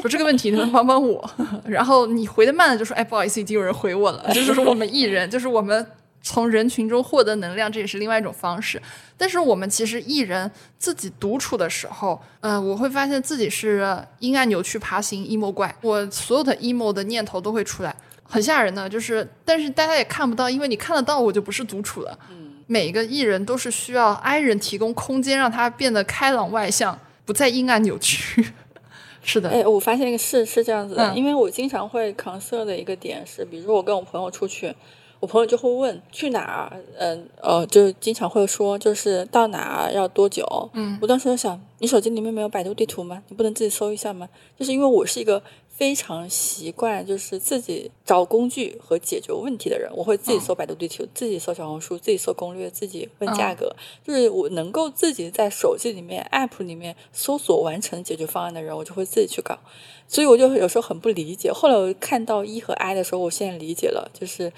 [0.00, 1.30] 说这个问题能不能帮帮我？
[1.66, 4.30] 然后你回的慢了，就说，哎，不好意思，已经有人回我了。
[4.34, 5.84] 这就是我们 E 人，就是我们
[6.22, 8.80] 从人群中获得能量，这也是另外一种方式。
[9.18, 17.94] 但是我们其实艺人自己独处的时候，呃，我会发现自己是阴暗扭曲爬行 emo 怪，我所有的 emo 的念头都会出来。
[18.22, 22.18] 很吓人的，就是，但是大家也看不到，因为你看得到，我就不是独处了。
[22.66, 28.52] 每一个艺人都是需要 I 人提供空间，让他变得开朗外向，不再阴暗扭曲。
[29.24, 34.74] 是的，哎，我发现一个是是这样子的，嗯因为我经常会 concern 的一个点是，比如说我跟我朋友出去，
[35.20, 40.44] 我朋友就会问去哪儿，嗯呃，就经常会说就是到哪儿要多久，
[40.74, 43.22] 嗯我当时就想，你手机里面没有百度地图吗？
[43.28, 44.28] 你不能自己搜一下吗？
[44.58, 59.58] 就是因为我是一个非常习惯就是自己找工具和解决问题的人，我会自己搜百度地图，自己搜小红书，自己搜攻略，自己问价格，就是我能够自己在手机里面 app 里面搜索完成解决方案的人，我就会自己去搞。
[60.06, 61.52] 所以我就有时候很不理解。
[61.52, 64.50] 后来我看到 E 和 I 的时候，我现在理解了，就是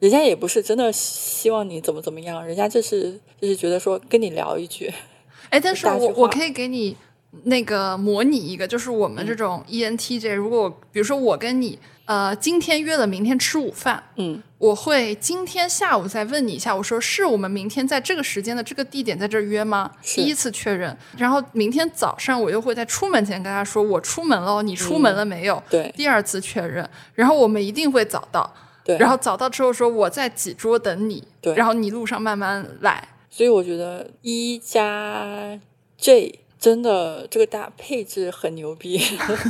[0.00, 4.92] 人家也不是真的希望你怎么怎么样，人家就是就是觉得说跟你聊一句，
[5.50, 6.96] 哎，但是我我可以给你
[7.44, 19.90] 那个模拟一个，就是我们这种 E ENTJ，如果比如说我跟你呃今天约了明天吃午饭，嗯我会今天下午再问你一下，我说是我们明天在这个时间的这个地点在这儿约吗？
[20.02, 25.62] 第一次确认，然后明天早上我又会在出门前跟他说我出门了，你出门了没有？
[25.68, 28.54] 对第二次确认，然后我们一定会早到，
[28.84, 33.08] 对，然后找到之后说我在几桌等你，对然后你路上慢慢来。
[33.30, 35.58] 所以我觉得一加
[35.98, 39.00] J 真的这个大配置很牛逼，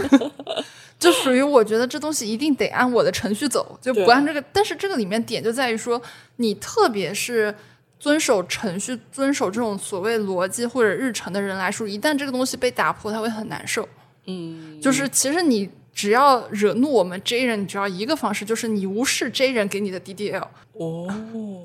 [0.99, 4.43] 就属于我觉得这东西一定得按我的程序走，就不按这个。
[4.53, 6.01] 但是这个里面点就在于说，
[6.37, 7.55] 你特别是
[8.01, 13.87] 遵守程序、遵守这种所谓逻辑或者日程的人来说，一旦这个东西被打破，他会很难受。
[14.27, 20.43] 嗯，就是其实你只要惹怒我们 J 人，你只要一个方式，就是你无视 J 人给你的 DDL。
[20.73, 21.09] 哦，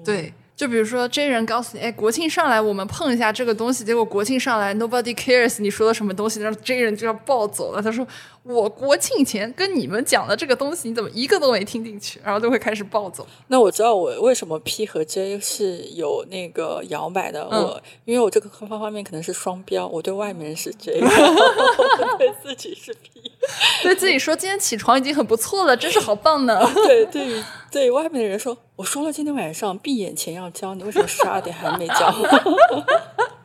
[0.06, 7.82] 对，就比如说 J 人告诉你，哎，国庆上来我们碰一下这个东西，结果国庆上来 nobody cares 你说的什么东西，然后 J 人就要暴走了。
[7.82, 8.08] 他说
[8.44, 12.20] 我国庆前跟你们讲的这个东西，你怎么一个都没听进去？
[12.24, 13.28] 然后就会开始暴走。
[13.48, 21.00] 那我知道我为什么 P 和 J 是有那个摇摆的，嗯我因为我这个方方面可能是双标，我对外面人是 J，
[22.18, 23.32] 对自己是 P。
[23.82, 26.60] 对自己说今天起床已经很不错了，真是好棒呢。
[26.88, 32.14] 对，对于对外面的人说，我说了今天晚上闭眼前要教你，为什么十二点还没教？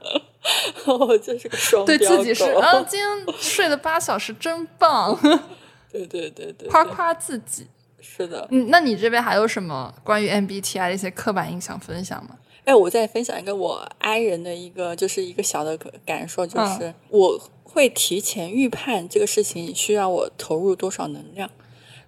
[0.87, 5.19] 我 就是个双对自己是狗啊，今天睡了八小时，真棒，
[5.91, 7.67] 对对对对，夸夸自己。
[8.01, 8.47] 是的。
[8.51, 12.37] 嗯，那你这边还有什么关于 MBTI 的一些刻板印象分享吗？
[12.65, 21.51] 哎，我再分享一个我 I 人的一个，就是一个小的感受，就是嗯我会提前预判这个事情需要我投入多少能量。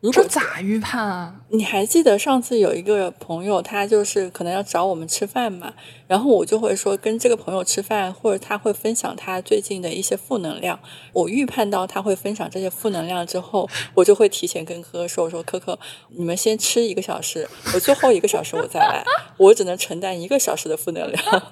[0.01, 1.35] 如果这咋预判啊？
[1.49, 5.73] 你还记得上次有一个朋友，他就是可能要找我们吃饭嘛，
[6.07, 10.79] 然后我就会说跟这个朋友吃饭，或者他会分享他最近的一些负能量。
[11.13, 15.79] 我预判到他会分享这些负能量之后，我就会提前跟科科说：“我说科科，
[16.11, 19.03] 你们先吃一个小时，我最后一个小时我再来，
[19.39, 21.23] 我只能承担一个小时的负能量。”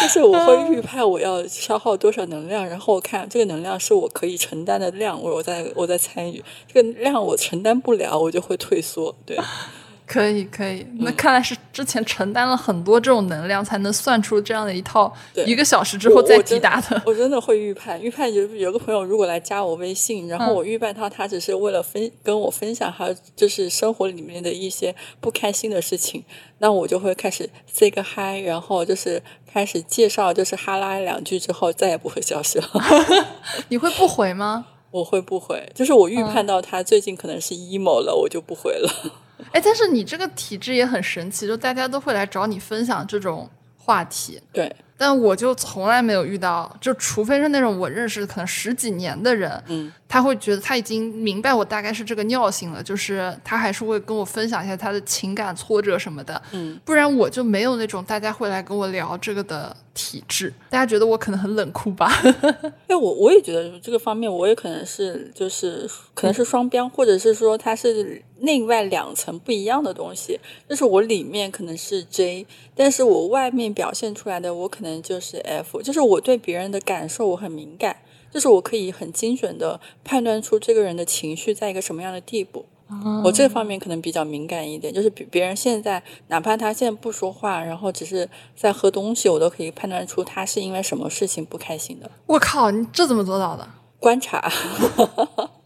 [0.00, 9.14] 就是我会预判我要消耗多少能量，然后我看这个能量是我可以承担的量，我我在我在参与这个量我承担不了，我就会退缩。
[9.24, 9.38] 对，
[10.06, 17.02] 可以可以，那嗯看来是之前承担了很多这种能量，才能算出这样的一套对一个小时之后再我我真抵达的。
[17.06, 26.22] 我真的会预判，预判有有个朋友如果来加我微信，然后嗯我预判他他只是为了分跟我分享他就是生活里面的一些不开心的事情，
[26.58, 32.68] 那我就会开始 say 个 hi，然后就是开始介绍，就是哈拉两句之后再也不回消息了。
[33.68, 34.66] 你会不回吗？
[34.92, 36.28] 我会不回，就是我预嗯。
[36.28, 38.88] 判到他最近可能是 emo 了，我就不回了。
[39.50, 62.12] 哎，但是你这个体质也很神奇，就大家都会来找你分享这种话题，对，但我就从来没有遇到，就除非是那种我认识可能十几年的人，嗯，他会觉得他已经明白我大概是这个尿性了，就是他还是会跟我分享一下他的情感挫折什么的，嗯，不然我就没有那种大家会来跟我聊这个的体质，大家觉得我可能很冷酷吧？
[62.88, 70.38] 因 为我我也觉得这个方面，我也可能是就是可能是双标，或者是说它是内外两层不一样的东西。
[70.68, 77.96] 就是我里面可能是 J，但是我外面表现出来的我可能就是 F，就是我对别人的感受我很敏感，
[78.32, 82.64] 就是我可以很精准的判断出这个人的情绪在一个什么样的地步。
[83.24, 92.10] 我这方面可能比较敏感一点，就是别别人现在哪怕他现在不说话，然后只是在喝东西，我都可以判断出他是因为什么事情不开心的。
[92.26, 93.66] 我靠，你这怎么做到的？
[93.98, 94.46] 观察，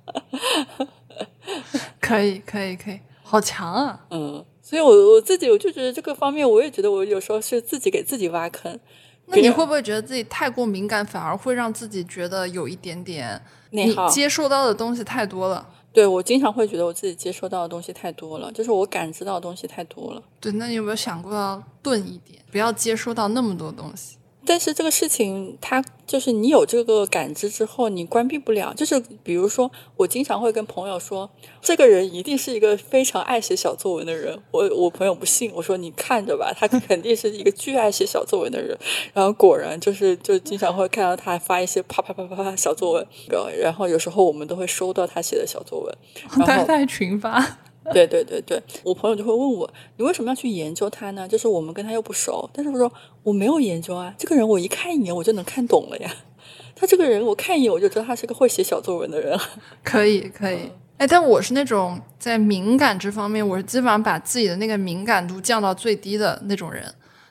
[2.00, 4.06] 可以，可以，可以，好强啊！
[4.10, 8.78] 嗯，所以我我自己我就觉得这个方面，我也觉得我有时候是自己给自己挖坑。
[9.26, 15.68] 那你会不会觉得自己太过敏感，反而会让自己觉得有一点点你内耗接受到的东西太多了？
[15.92, 20.22] 对我经常会觉得我自己接收到的东西太多了，就是我感知到的东西太多了。
[20.38, 24.16] 对，那你有没有想过要钝一点，不要接收到那么多东西？
[24.46, 28.72] 但是这个事情，它就是你有这个感知之后，你关闭不了。
[28.74, 31.28] 就是比如说，我经常会跟朋友说，
[31.60, 34.38] 这个人一定是一个非常爱写小作文的人。
[34.52, 38.78] 我我朋友不信，我说你看着吧，他肯定是一个巨爱写小作文的人。
[39.12, 43.06] 然后果然就是就经常会看到他发一些啪啪啪啪啪小作文，
[43.60, 45.94] 然后有时候我们都会收到他写的小作文，
[46.38, 47.58] 然后他在群发，
[47.92, 51.26] 对对对对，我朋友就会问我，你为什么要去研究他呢？
[51.28, 56.10] 就是我们跟他又不熟，但是我说我没有研究啊，这个人我一看一眼我就能看懂了呀。
[56.74, 59.38] 他这个人我看一眼我就知道他是个会写小作文的人。
[59.82, 60.58] 可以可以。
[60.98, 66.84] 哎，但我是那种在敏感这方面，我是基本上把自己的那个敏感度降到最低的那种人。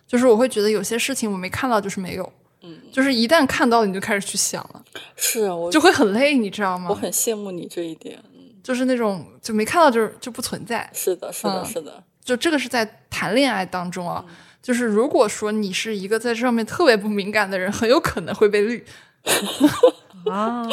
[0.07, 2.31] 就是我会觉得有些事情我没看到就是没有，
[2.61, 4.83] 嗯，就是一旦看到你就开始去想了，
[5.15, 6.87] 是啊，我就会很累，你知道吗？
[6.91, 8.19] 我很羡慕你这一点。
[8.65, 10.89] 嗯，就是那种就没看到就是就不存在。
[10.93, 12.03] 是的，是的，嗯是的。
[12.23, 14.25] 就这个是在谈恋爱当中啊，
[14.61, 18.83] 就是如果说你是一个在这上面特别不敏感的人，很有可能会被绿。
[20.31, 20.65] 啊，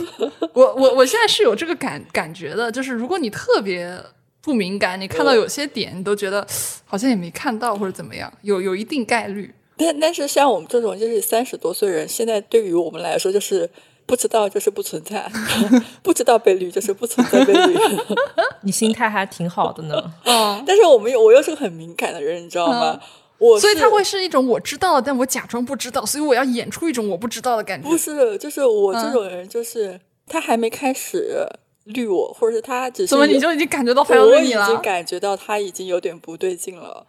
[0.52, 3.98] 我我我现在是有这个感感觉的，就是如果你特别
[4.42, 6.46] 不敏感，你看到有些点，你都觉得
[6.84, 9.54] 好像也没看到或者怎么样，有有一定概率。
[9.78, 13.70] 但但是像我们这种就是三十多岁人，现在对于我们来说就是
[14.08, 15.30] 不知道就是不存在，
[16.02, 17.78] 不知道被绿就是不存在被绿。
[18.64, 20.02] 你心态还挺好的呢。
[20.24, 22.98] 嗯， 但是我们又我又是个很敏感的人，你知道吗？
[23.36, 27.86] 我所以他会是一种我知道了，但我假装不知道，所以我要演出一种我不知道的感觉。
[27.86, 31.46] 不是，就是我嗯这种人，就是、他还没开始
[31.84, 34.80] 绿我，或者是他只是怎么你就已经感觉到他要我已经？
[34.80, 37.06] 感觉到他已经有点不对劲了。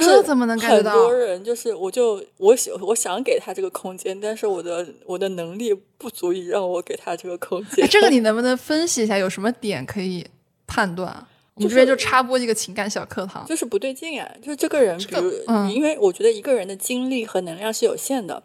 [0.00, 7.84] 就这怎么能感觉到很多人就是，我就我想我想给他这个空间，但是我的我的能力不足以让我给他这个空间。
[7.84, 10.26] 哎，这个你 能不能分析一下，有什么点可以
[10.66, 11.28] 判断啊？
[11.54, 13.44] 我们这边就插播一个情感小课堂。
[13.46, 14.26] 就是不对劲啊！
[14.40, 18.42] 就是这个人，比个如，嗯因为我觉得一个人的精力和能量是有限的，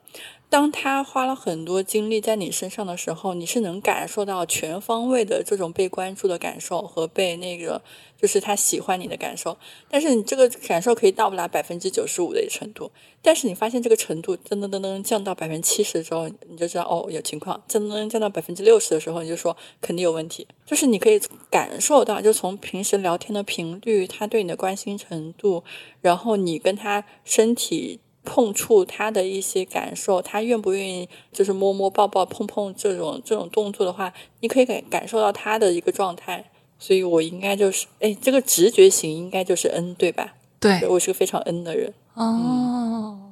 [0.49, 7.81] 当他花了很多精力在你身上的时候，你是能感受到全方位的这种被关注的感受和被那个，
[8.17, 9.57] 就是他喜欢你的感受。
[9.89, 12.89] 但是你这个感受可以到不了百分之九十五的程度，
[13.21, 20.47] 但是你发现这个程度噔噔噔噔降到百分之七十的时候，你就知道哦有情况；噔噔噔降到百分之六十的时候，你就说肯定有问题。
[20.65, 21.19] 就是你可以
[21.51, 25.65] 感受到，就从平时聊天的频率，他对你的关心程度，
[25.99, 27.99] 然后你跟他身体
[28.29, 36.51] 碰触他的一些感受，他愿不愿意就是摸摸抱抱碰碰这种这种动作的话，你可以感感受到他的一个状态。
[36.77, 40.35] 所以我应该就是，哎，这个直觉型应该就是 N 对吧？
[40.59, 41.91] 对对，我是个非常 N 的人。
[42.13, 43.26] 哦，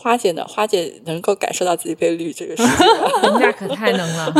[0.00, 0.42] 花姐呢？
[0.48, 3.38] 花姐能够感受到自己被绿这个事情 吗？
[3.38, 4.32] 那可太能了。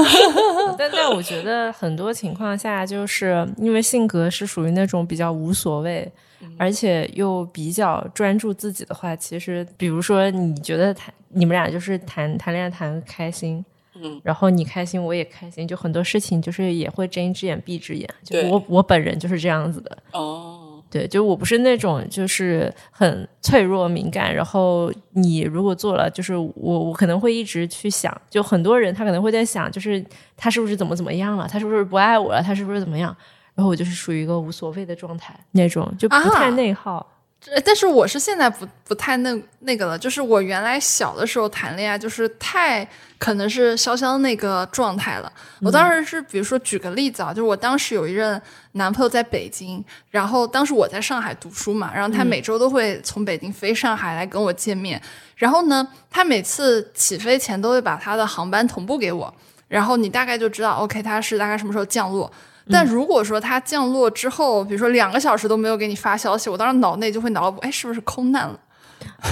[0.78, 6.10] 但但我觉得很多情况下，就是因为性格是属于那种比较无所谓，
[6.56, 13.62] 而且又比较专注自己的话，其实比如说你觉得谈你们俩就是谈谈恋爱谈得开心。
[14.02, 18.08] 嗯，然后你开心，我也开心，就很多事情就是也会睁一只眼闭一只眼。
[18.24, 30.04] 就对我我本人就是这样子的，哦，对，就我不是那种就是很脆弱敏感，然后你如果做了，就是我我可能会一直去想，就很多人他可能会在想，就是
[30.36, 33.16] 他是不是怎么怎么样了，他是不是不爱我了，他是不是怎么样，
[33.54, 36.98] 然后我就是属于一个无所谓的状态，那种就不太啊内耗。
[37.00, 37.19] 这
[37.64, 42.86] 但是我是现在不不太那那个了，就是我原来小的时候谈恋爱，就是太
[43.18, 45.32] 可能是潇潇那个状态了。
[45.62, 48.40] 我当时是，比如说举个例子啊，就是我当时有一任
[48.72, 55.00] 男朋友在北京，然后当时我在上海读书嘛，然后他每周都会从北京飞上海来跟我见面，
[55.36, 59.32] 然后呢，他每次起飞前都会把他的航班同步给我，
[59.66, 62.30] 然后你大概就知道，OK，他是大概什么时候降落。
[62.70, 68.60] 但如果说它降落之后，比如说两个小时都没有给你发消息，我当时脑内就会脑补，哎，是不是空难了？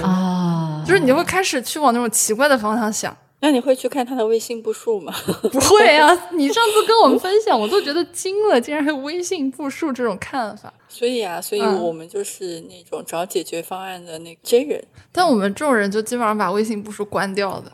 [0.02, 3.16] 啊，就是你就会开始去往那种奇怪的方向想。
[3.40, 5.14] 那你会去看他的微信步数吗？
[5.52, 10.72] 不会啊， 你上次跟我们分享，我都觉得惊了，竟然还有微信步数这种看法。
[10.88, 14.84] 所以啊，所以嗯我们就是那种找解决方案的那个 J 人。
[15.12, 17.70] 但我们这种人就基本上把微信步数关掉的，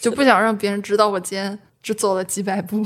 [0.00, 2.82] 就不想让别人知道我今天只走了几百步。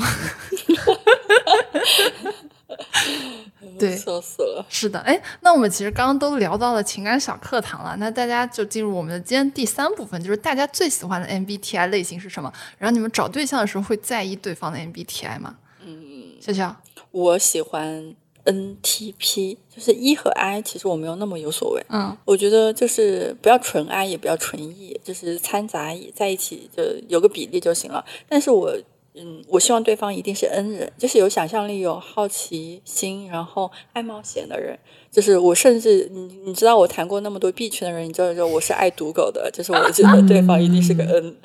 [3.79, 4.65] 对笑死了。
[4.69, 12.53] 是的，哎，那我们其实刚刚都聊到了情感小课堂了，那大家就进入我们的今天第三部分，就是大家最喜欢的 MBTI 类型是什么？
[12.79, 15.57] 然后你们找对象的时候会在意对方的 MBTI 吗？
[15.85, 16.77] 嗯，笑笑，
[17.11, 18.15] 我喜欢
[18.45, 21.85] NTP，就是 E 和 I，其实我没有那么有所谓。
[21.89, 28.05] 嗯，我觉得就是不要纯 I，也不要纯 E，就是掺杂在一起，就有个比例就行了。
[28.29, 28.77] 但是我
[29.21, 34.79] 嗯，我希望对方一定是 N 人，就是有想象力、有好奇心，然后爱冒险的人。
[35.11, 41.37] 就是我甚至你你知道我谈过那么多 B 圈的人，你知道就我是爱赌狗的，就是我觉得对方一定是个 N，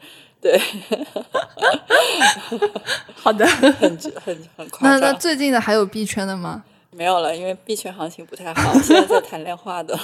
[0.41, 0.59] 对，
[3.15, 3.45] 好的。
[3.79, 5.13] 很很很快那那。
[5.13, 6.63] 最近的还有币圈的吗？
[6.95, 9.97] 没有了，因为币圈行情不太好， 现在在谈恋话的。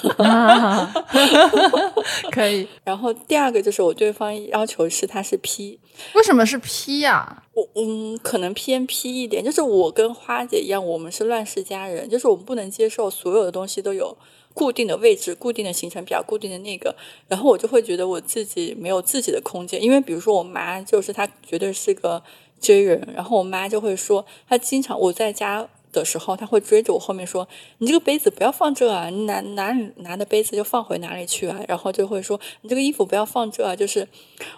[2.31, 2.67] 可以。
[2.83, 5.79] 然后第二个就是我对方要求是他是 P，
[6.13, 14.17] 为什么是 P 呀、我嗯，可能偏 P 一点，就是我跟花姐一样，我们是乱世佳人，就是我们不能接受所有的东西都有
[14.53, 16.95] 固定的位置、固定的行程表、固定的那个，
[17.27, 22.21] 然后我就会觉得我自己没有自己的空间，因为比如说我妈就是她绝对是个
[22.59, 25.69] J 人，然后我妈就会说，她经常我在家。
[25.91, 27.47] 的时候，他会追着我后面说
[27.79, 34.07] ：“你这个杯子不要放这啊，你拿哪里拿的杯子就放回哪里去啊。”然后就会说：“你这个衣服不要放这啊。”就是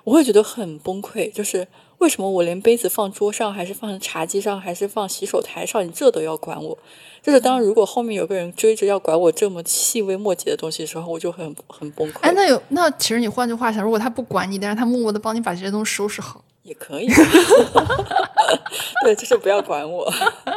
[0.04, 1.68] 我会觉得很崩溃，就是
[2.00, 6.78] 为什么我连杯子放桌上，还是放茶几上，还是放洗手台上，你这都要管我？
[7.22, 12.18] 就是当如果后面有个人追着要管我这么细微末节的东西的时候，我就很很崩溃。
[12.22, 17.08] 哎，那有那其实你换句话想，如果他不管你，但是他默默的帮你把这些东西收拾好，也可以，
[19.06, 20.12] 对，就是不要管我，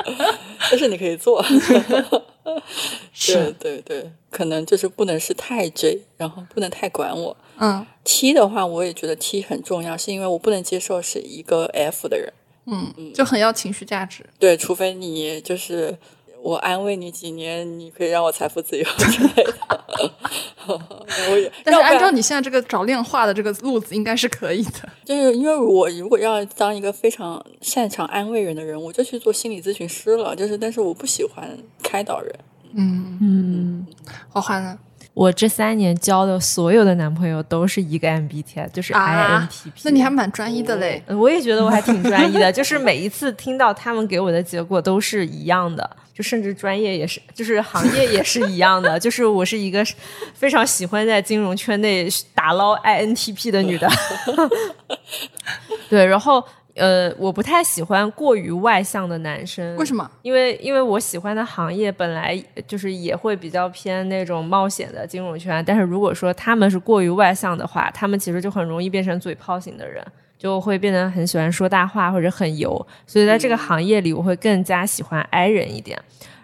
[0.70, 1.44] 但是你可以做。
[3.26, 7.36] 对对对，可能就是不能是太追，然后不能太管我。
[7.58, 12.32] 嗯 T 的话，我也觉得 T 很重要，是因为我不能接受是一个 F 的人。
[12.66, 14.24] 嗯，就很要情绪价值。
[14.38, 15.96] 对，除非你就是
[16.44, 19.54] 我安慰你几年，你可以让我财富自由之类的。
[20.66, 24.86] 我也，但是按照你现在这个找量化的这个路子，应该是可以的。
[25.06, 30.36] 就是因为我如果要当一个非常擅长安慰人的人，我就去做心理咨询师了。
[30.36, 31.48] 就是，但是我不喜欢
[31.82, 32.38] 开导人。
[32.74, 33.86] 嗯，嗯，
[34.28, 34.78] 花花呢？
[35.14, 39.70] 我这三年交的所有的男朋友都是一个 MBTI，就是啊 INTP。
[39.84, 41.00] 那你还蛮专一的嘞。
[41.06, 48.98] 呃我也觉得我还挺专一的，就是每一次听到他们给我的结果都是一样的，就甚至专业也是，就是行业也是一样的。
[48.98, 49.84] 就是我是一个
[50.34, 53.88] 非常喜欢在金融圈内打捞 INTP 的女的。
[55.88, 56.44] 对，然后
[56.76, 59.76] 呃，我不太喜欢过于外向的男生。
[59.76, 60.10] 为什么？
[60.22, 70.04] 因为因为我喜欢的行业本来就是也会比较偏那种冒险的金融圈，但是如果说他们是过于外向的话，他们其实就很容易变成嘴炮型的人，
[70.36, 72.84] 就会变得很喜欢说大话或者很油。
[73.06, 75.96] 所以在这个行业里，我会更加喜欢 I 人一点。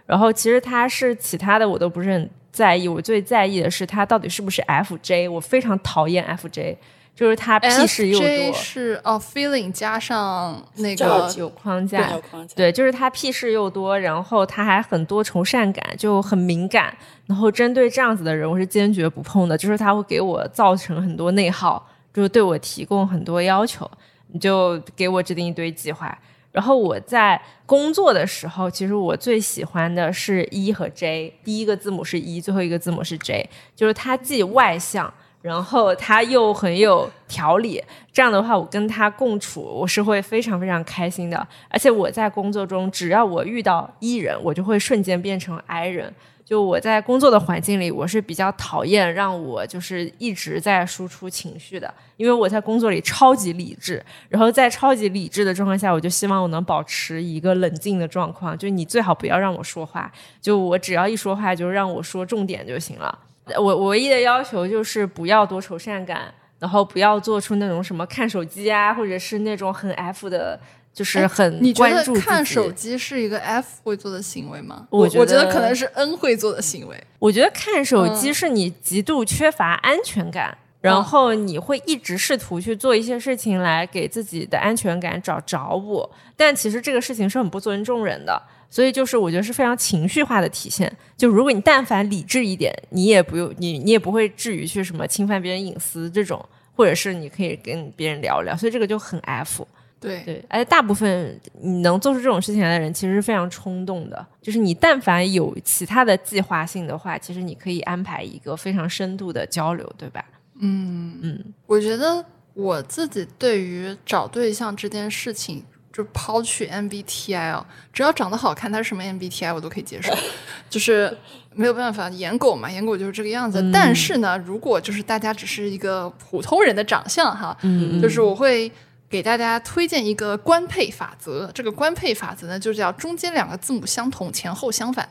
[0.06, 6.76] 然后其实他是其他的我都不是很在意，我最在意的是他到底是不是 FJ，我非常讨厌 FJ。
[7.20, 12.54] 就是他屁事又多，是哦，feeling 加上那这个框没架有，框架。
[12.56, 16.96] 对，就是他屁事又多，然后他还很多愁善感，就很敏感。
[17.26, 23.88] 然后针对这样子的人，我是坚决不碰的，就是他会给我造成很多内耗，就是对我提供很多要求，
[24.28, 26.18] 你就给我制定一堆计划。
[26.52, 33.46] 然后我在工作的时候，其实我最喜欢的是 E 和 J，第一个字母是 E，最后一个字母是 J，
[33.76, 35.12] 就是他既外向，
[35.42, 37.82] 然后他又很有条理。
[38.12, 41.46] 这样的话，我跟他共处，我是会非常非常开心的。
[41.68, 46.12] 而且我在工作中，只要我遇到 E 人，我就会瞬间变成 I 人。
[46.44, 60.10] 就我在工作的环境里，我是比较讨厌让我就是一直在输出情绪的，因为我在工作里超级理智，然后在超级理智的状况下，我就希望我能保持一个冷静的状况，就你最好不要让我说话，
[60.40, 63.16] 就我只要一说话就让我说重点就行了。
[63.56, 70.58] 我我唯一的要求就是不要多愁善感，然后不要做出那种什么看手机啊，或者是那种很 F 的，
[70.92, 74.86] 就是很哎你觉得看手机是一个 F 会做的行为吗？
[74.90, 77.04] 我觉我我觉得得可能是 N 会做的行为。
[77.18, 88.42] 我觉得看手嗯机是你极度缺乏安全感，然后你会一直试图去做一些事情来给自己的安全感找着补，但其实这个事情是很不尊重人的。
[88.70, 90.90] 所以就是我觉得是非常情绪化的体现。
[91.16, 96.42] 就如果你但凡理智一点，你也不用你你也不会至于去什么侵犯别人隐私这种，
[96.74, 98.56] 或者是你可以跟别人聊聊。
[98.56, 99.66] 所以这个就很 F。
[99.98, 104.26] 对，对，而且大部分你能做出这种事情来的人，其实是非常冲动的。
[104.40, 110.24] 就是你但凡有其他的计划性的话，其实你可以安排一个非常深度的交流，对吧？
[110.58, 115.62] 嗯嗯我觉得我自己对于找对象这件事情，
[115.92, 120.12] 就抛去 MBTI 哦，只要长得好看，他是什么 MBTI 我都可以接受，
[120.70, 121.16] 就是
[121.54, 123.70] 没有办法，颜狗嘛，颜狗就是这个样子。
[123.72, 128.70] 但是呢，如果就是大家只是一个普通人的长相哈，嗯就是我会。
[129.10, 135.08] 给大家推荐一个官配法则，这个官配法则呢，就叫中间两个字母相同，前后相反。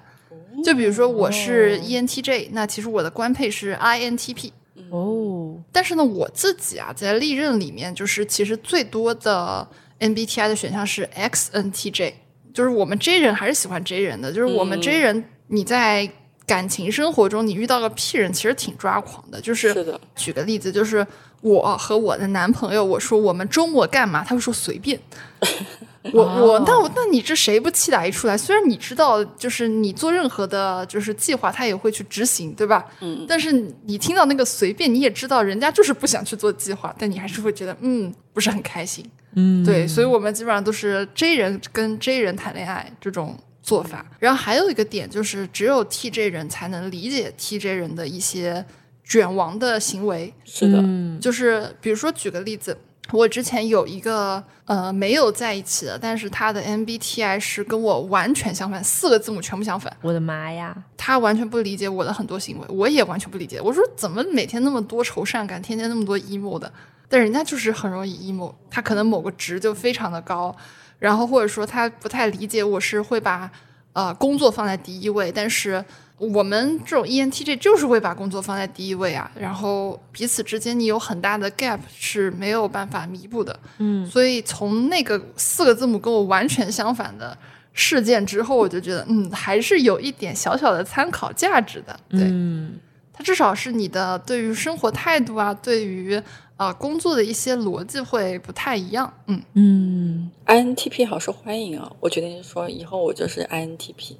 [0.64, 4.52] 就比如说我是 E ENTJ，那其实我的官配是 INTP。
[4.90, 9.68] 哦，但是呢，我自己啊，在历任里面，就是其实最多的
[10.00, 12.14] MBTI 的选项是 XNTJ，
[12.54, 16.10] 就是我们 J 人还是喜欢 J 人的，就是我们 J 人你在
[16.46, 19.40] 感情生活中你遇到个 P 人，其实挺抓狂的。
[19.40, 21.06] 就是举个例子，就是
[21.42, 25.00] 我和我的男朋友，我说我们周末干嘛，他会说随便。
[26.14, 28.36] 我我那我那你这谁不气打一出来？
[28.36, 32.86] 虽然你知道，就是你做任何的，就是计划，他也会去执行，对吧？
[33.02, 33.26] 嗯。
[33.28, 33.52] 但是
[33.84, 39.06] 你听到那个随便，你也知道人家就是不想去做计划，但你还是会觉得嗯不是很开心。
[39.34, 44.06] 嗯，对，所以我们基本上都是 J 人跟 J 人谈恋爱这种做法。
[44.20, 48.66] 然后还有一个点就是，只有 TJ 人才能理解 TJ 人的一些
[49.04, 50.34] 卷王的行为。
[50.46, 50.84] 是的，
[51.20, 52.76] 就是比如说举个例子，
[53.12, 59.96] 我之前有一个呃没有在一起的，但是他的 MBTI 是跟我完全相反，四个字母全部相反。
[60.02, 60.76] 我的妈呀！
[60.98, 63.60] 他完全不理解我的很多行为，我也完全不理解。
[63.62, 66.72] 我说怎么每天那么多愁善感，天天那么多 emo 的，
[67.10, 70.56] 但人家就是很容易 emo，他可能某个值就非常的高，
[71.00, 73.50] 然后或者说他不太理解我是会把
[73.94, 75.84] 呃工作放在第一位，但是
[76.18, 87.36] 我们这种 E ENTJ 就是会把工作放在第一位啊，然后彼此之间你有很大的 gap 是没有办法弥补的，嗯，所以从那个四个字母跟我完全相反的
[87.74, 92.22] 事件之后，我就觉得嗯还是有一点小小的参考价值的，对。
[92.24, 92.78] 嗯
[93.12, 96.22] 它至少是你的对于生活态度啊，对于
[96.60, 99.12] 啊、呃工作的一些逻辑会不太一样。
[99.28, 101.90] 嗯，嗯 INTP 好受欢迎啊！
[102.02, 104.18] 我决定说以后我就是 INTP。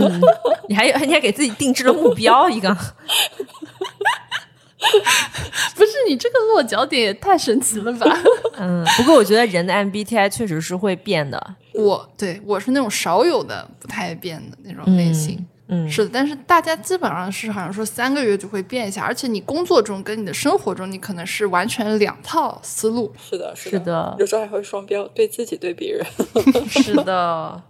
[0.00, 0.20] 嗯，
[0.70, 2.72] 你还有你还给自己定制了目标一个，
[5.74, 8.06] 不是你这个落脚点也太神奇了吧？
[8.58, 15.36] 嗯，不过我觉得人的 MBTI 确实是会变的，我对我是那种少有的不太变的那种类型。
[15.38, 15.46] 嗯，
[15.88, 23.12] 是的，但是大家基本上是好像说三个月就会变一下，而且你工作中跟你的生活中，你可能是完全两套思路。
[23.18, 26.04] 是的，是是的有时候还会双标，对自己对别人。
[26.68, 27.62] 是的，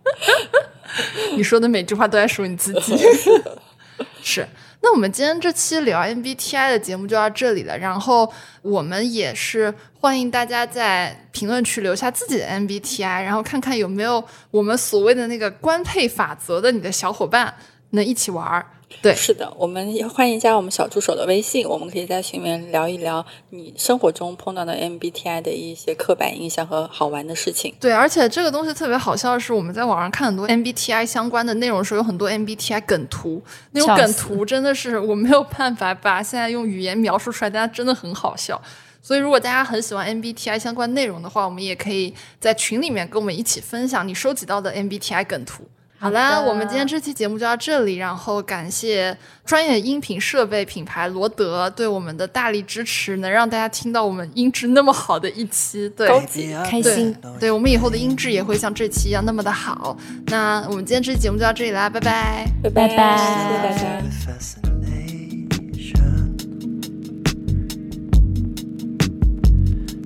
[1.36, 2.96] 你说的每句话都在说你自己。
[4.24, 4.46] 是，
[4.82, 7.76] 那我们今天这期聊 MBTI 的节目就到这里了。
[7.76, 8.32] 然后
[8.62, 17.52] 我们也是欢迎大家在评论区留下自己的 MBTI，然后看看有没有我们所谓的那个官配法则的你的小伙伴
[17.92, 18.66] 能一起玩儿。
[19.00, 27.74] 对，是的，我们也欢迎加我们小助手的微信，我们可以在群里面聊一聊你生活中碰到的 MBTI 的一些刻板印象和好玩的事情。
[27.80, 38.60] 对，而且这个东西特别好笑的是，我们在网上看很多 MBTI 相关的内容的时候，有很多 MBTI 梗图，那种梗图真的是我没有办法把现在用语言描述出来，大家真的很好笑。
[39.00, 45.64] 所以，如果大家很喜欢 MBTI 相关内容的话，我们也可以在群里面跟我们一起分享你收集到的 MBTI 梗图。
[46.02, 55.88] 好啦，我们今天这期节目就到这里，然后感谢专业音频设备品牌罗德对我们的大力支持，能让大家听到我们音质那么好的一期。
[55.90, 59.96] 对，高级开心，对我们以后的音质也会像这期一样那么的好。
[60.26, 62.48] 那我们今天这期节目就到这里啦，拜拜。
[62.64, 63.84] 拜拜拜谢谢大家。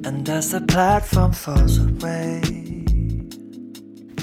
[0.05, 2.76] And as the platform falls away.